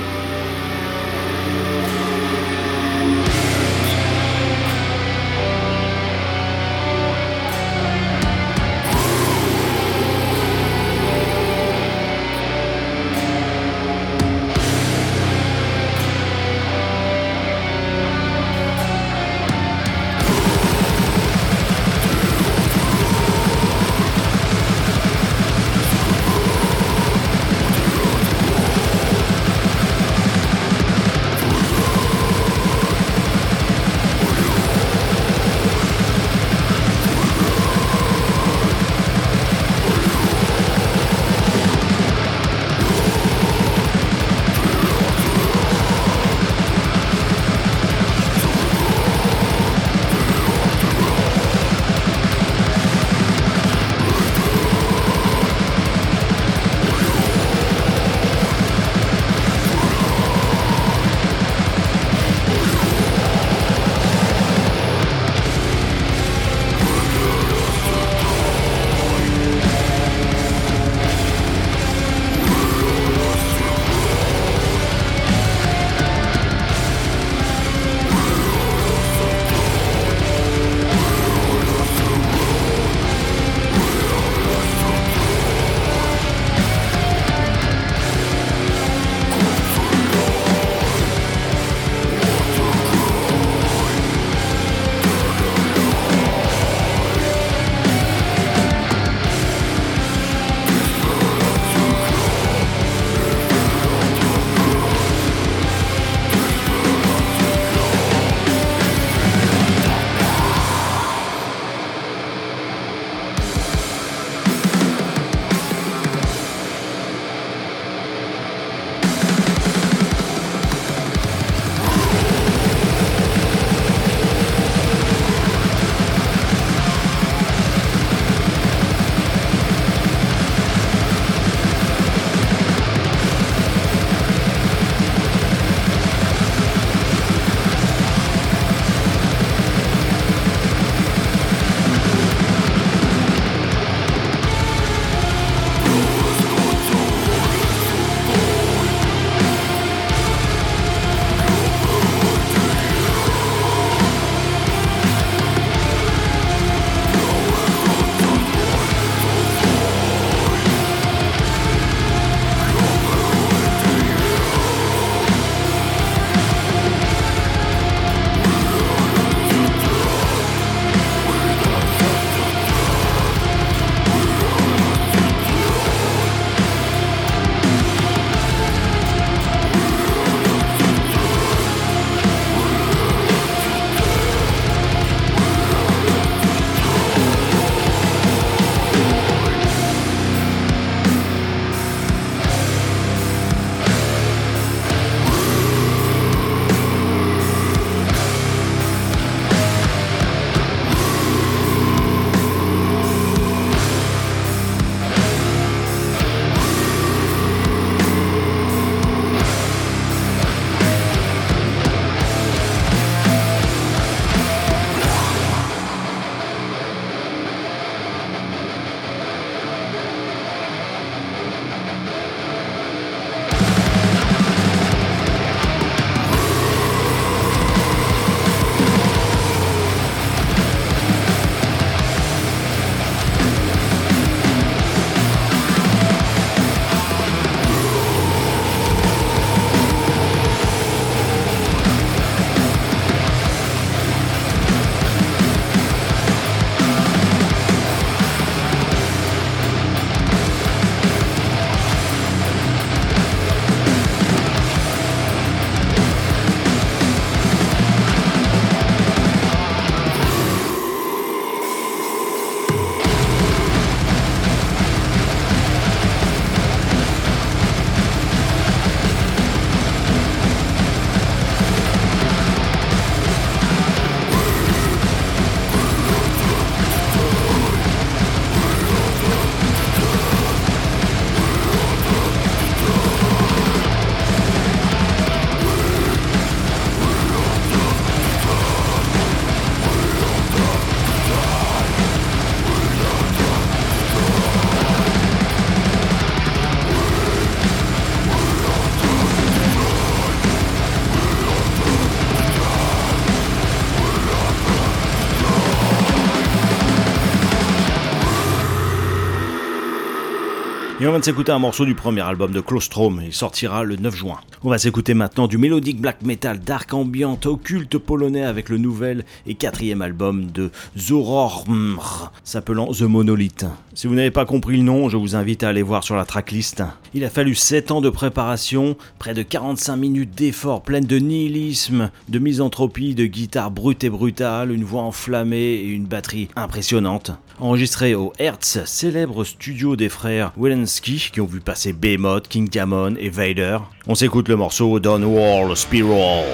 On 311.09 311.19
de 311.19 311.23
s'écouter 311.23 311.53
un 311.53 311.59
morceau 311.59 311.85
du 311.85 311.95
premier 311.95 312.21
album 312.21 312.51
de 312.51 312.59
Claustrom, 312.59 313.21
il 313.25 313.31
sortira 313.31 313.83
le 313.85 313.95
9 313.95 314.13
juin. 314.13 314.41
On 314.63 314.69
va 314.69 314.77
s'écouter 314.77 315.13
maintenant 315.13 315.47
du 315.47 315.57
mélodique 315.57 316.01
black 316.01 316.21
metal 316.21 316.59
dark 316.59 316.93
ambient 316.93 317.39
occulte 317.45 317.97
polonais 317.97 318.43
avec 318.43 318.67
le 318.67 318.77
nouvel 318.77 319.23
et 319.45 319.55
quatrième 319.55 320.01
album 320.01 320.51
de 320.51 320.69
Zorormr, 320.97 322.33
s'appelant 322.43 322.91
The 322.91 323.03
Monolith. 323.03 323.65
Si 323.93 324.07
vous 324.07 324.15
n'avez 324.15 324.31
pas 324.31 324.45
compris 324.45 324.75
le 324.75 324.83
nom, 324.83 325.07
je 325.07 325.15
vous 325.15 325.37
invite 325.37 325.63
à 325.63 325.69
aller 325.69 325.81
voir 325.81 326.03
sur 326.03 326.17
la 326.17 326.25
tracklist. 326.25 326.83
Il 327.13 327.23
a 327.23 327.29
fallu 327.29 327.55
7 327.55 327.91
ans 327.91 328.01
de 328.01 328.09
préparation, 328.09 328.97
près 329.17 329.33
de 329.33 329.43
45 329.43 329.95
minutes 329.95 330.35
d'efforts 330.35 330.83
pleines 330.83 331.05
de 331.05 331.19
nihilisme, 331.19 332.11
de 332.27 332.37
misanthropie, 332.37 333.15
de 333.15 333.27
guitare 333.27 333.71
brute 333.71 334.03
et 334.03 334.09
brutale, 334.09 334.71
une 334.71 334.83
voix 334.83 335.03
enflammée 335.03 335.57
et 335.57 335.87
une 335.87 336.05
batterie 336.05 336.49
impressionnante. 336.57 337.31
Enregistré 337.59 338.13
au 338.13 338.33
Hertz, 338.37 338.83
célèbre 338.85 339.43
studio 339.43 339.95
des 339.95 340.09
frères 340.09 340.51
Welensky 340.57 341.31
qui 341.33 341.41
ont 341.41 341.47
vu 341.47 341.59
passer 341.59 341.91
Behemoth, 341.91 342.47
King 342.47 342.69
Diamond 342.69 343.15
et 343.17 343.29
Vader. 343.29 343.79
On 344.05 344.13
s'écoute 344.13 344.47
le 344.47 344.55
morceau 344.55 344.99
Wall 345.23 345.75
Spiral. 345.75 346.45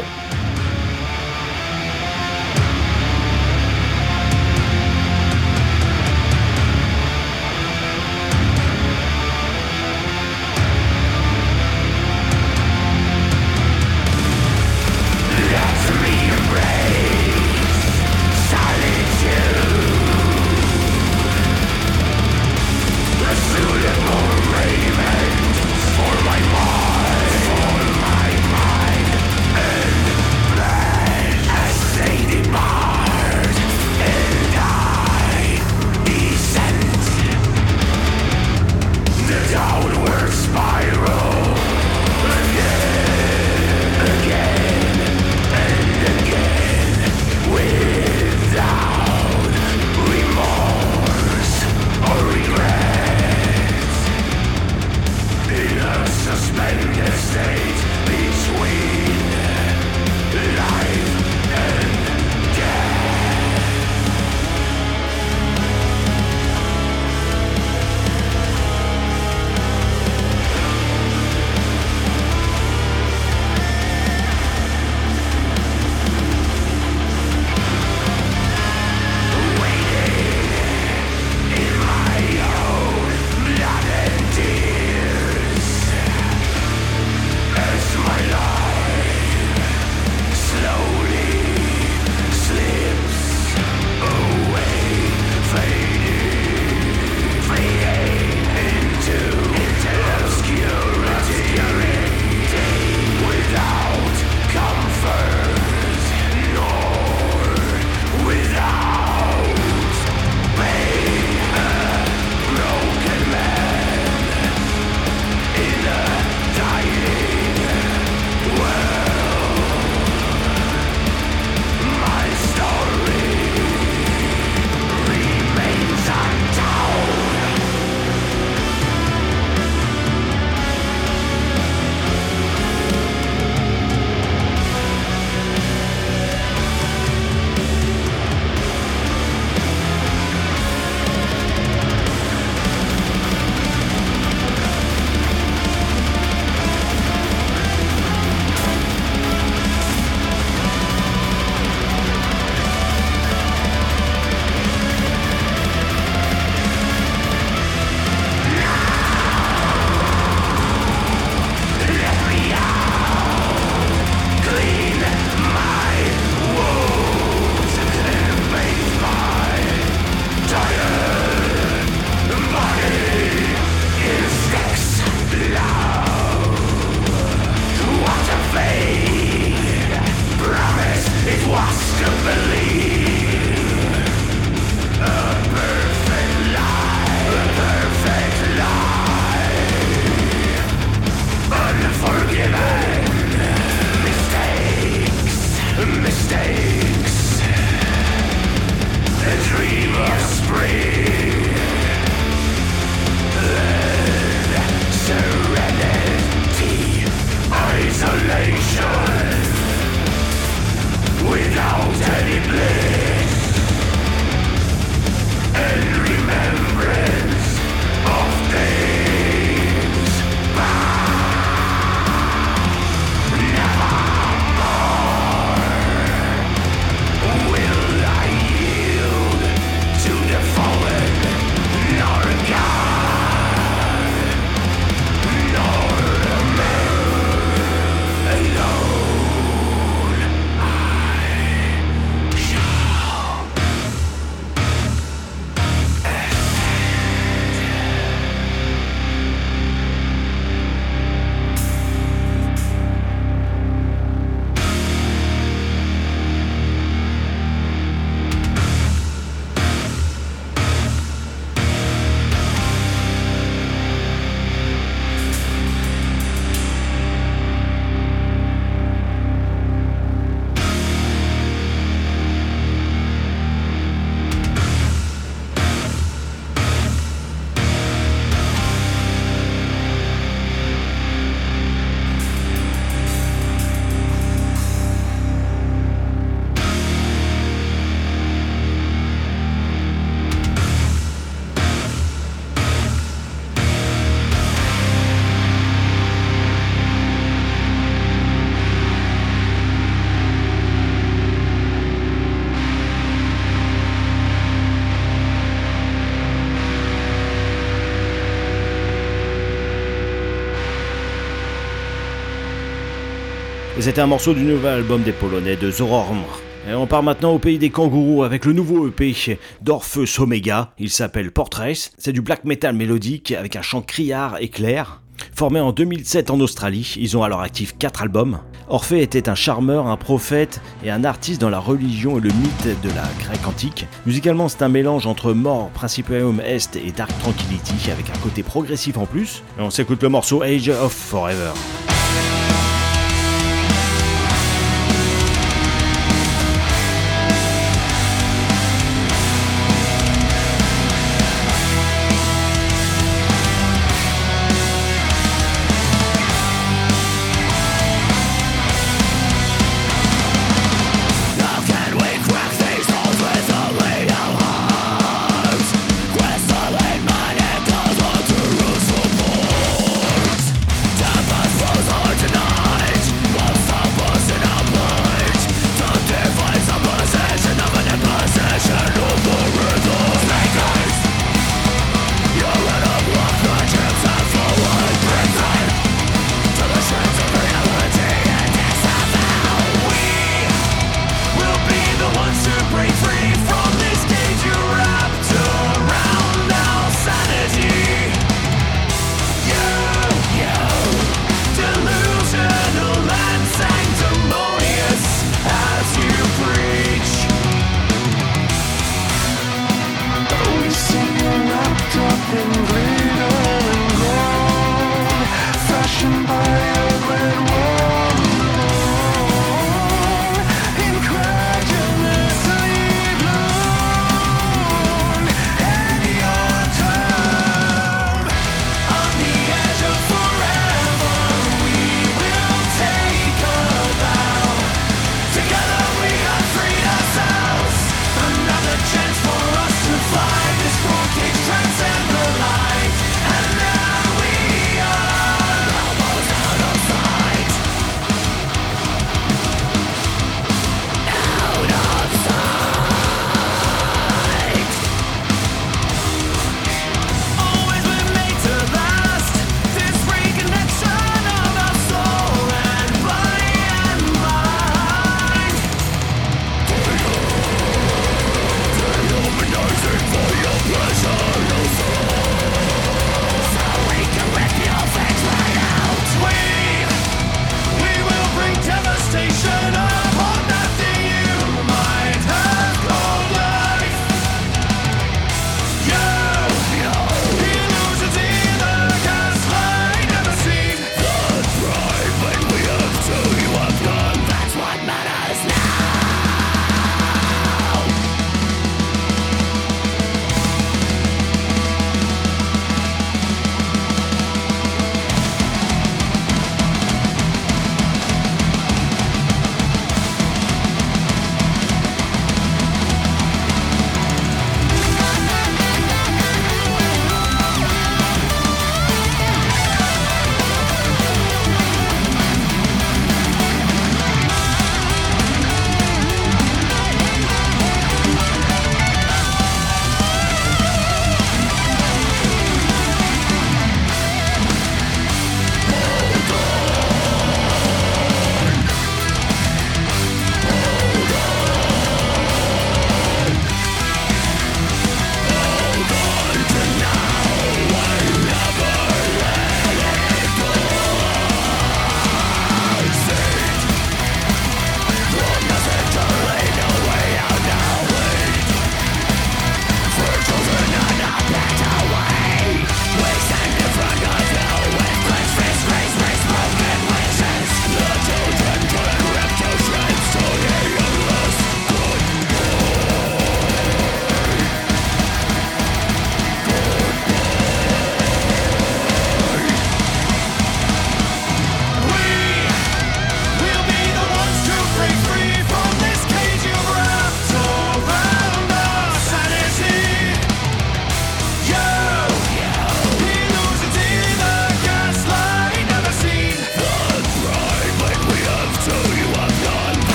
C'était 313.84 314.00
un 314.00 314.08
morceau 314.08 314.34
du 314.34 314.44
nouvel 314.44 314.76
album 314.76 315.04
des 315.04 315.12
Polonais 315.12 315.58
de 315.58 315.70
Zororm. 315.70 316.24
Et 316.70 316.74
on 316.74 316.88
part 316.88 317.04
maintenant 317.04 317.34
au 317.34 317.38
pays 317.38 317.58
des 317.58 317.70
kangourous 317.70 318.24
avec 318.24 318.46
le 318.46 318.54
nouveau 318.54 318.88
EP 318.88 319.14
d'Orpheus 319.62 320.22
Omega. 320.22 320.72
Il 320.80 320.90
s'appelle 320.90 321.34
Portraits. 321.34 321.92
C'est 321.98 322.14
du 322.14 322.22
black 322.22 322.46
metal 322.46 322.74
mélodique 322.78 323.34
avec 323.34 323.58
un 323.58 323.62
chant 323.62 323.82
criard 323.82 324.38
et 324.40 324.48
clair. 324.48 325.02
Formé 325.36 325.60
en 325.60 325.74
2007 325.74 326.32
en 326.32 326.40
Australie, 326.40 326.96
ils 326.98 327.18
ont 327.18 327.24
alors 327.24 327.42
actif 327.42 327.78
4 327.78 328.04
albums. 328.04 328.40
Orphée 328.70 329.02
était 329.02 329.28
un 329.28 329.36
charmeur, 329.36 329.88
un 329.88 329.98
prophète 329.98 330.62
et 330.86 330.90
un 330.90 331.04
artiste 331.04 331.42
dans 331.42 331.50
la 331.50 331.60
religion 331.60 332.18
et 332.18 332.22
le 332.22 332.30
mythe 332.30 332.82
de 332.82 332.90
la 332.90 333.04
Grèce 333.20 333.46
antique. 333.46 333.86
Musicalement, 334.06 334.48
c'est 334.48 334.62
un 334.62 334.70
mélange 334.70 335.08
entre 335.08 335.34
Mort, 335.34 335.72
Principalium 335.72 336.40
Est 336.40 336.78
et 336.78 336.94
Dark 336.94 337.12
Tranquility 337.20 337.92
avec 337.92 338.10
un 338.10 338.20
côté 338.20 338.44
progressif 338.44 338.98
en 338.98 339.06
plus. 339.06 339.44
Et 339.60 339.62
on 339.62 339.70
s'écoute 339.70 340.02
le 340.02 340.08
morceau 340.08 340.42
Age 340.42 340.70
of 340.70 340.94
Forever. 340.94 341.52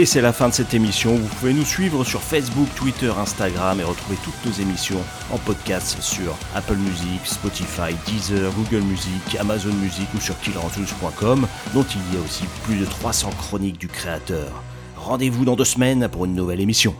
Et 0.00 0.06
c'est 0.06 0.22
la 0.22 0.32
fin 0.32 0.48
de 0.48 0.54
cette 0.54 0.72
émission. 0.72 1.14
Vous 1.14 1.28
pouvez 1.28 1.52
nous 1.52 1.66
suivre 1.66 2.04
sur 2.04 2.22
Facebook, 2.22 2.66
Twitter, 2.74 3.12
Instagram 3.18 3.80
et 3.80 3.84
retrouver 3.84 4.16
toutes 4.24 4.46
nos 4.46 4.52
émissions 4.52 4.96
en 5.30 5.36
podcast 5.36 6.00
sur 6.00 6.38
Apple 6.54 6.76
Music, 6.76 7.20
Spotify, 7.24 7.94
Deezer, 8.06 8.50
Google 8.52 8.82
Music, 8.82 9.36
Amazon 9.38 9.74
Music 9.74 10.08
ou 10.14 10.18
sur 10.18 10.40
killerantunes.com, 10.40 11.46
dont 11.74 11.84
il 11.84 12.14
y 12.14 12.16
a 12.16 12.24
aussi 12.24 12.44
plus 12.64 12.76
de 12.76 12.86
300 12.86 13.28
chroniques 13.36 13.78
du 13.78 13.88
créateur. 13.88 14.62
Rendez-vous 14.96 15.44
dans 15.44 15.54
deux 15.54 15.66
semaines 15.66 16.08
pour 16.08 16.24
une 16.24 16.34
nouvelle 16.34 16.62
émission. 16.62 16.94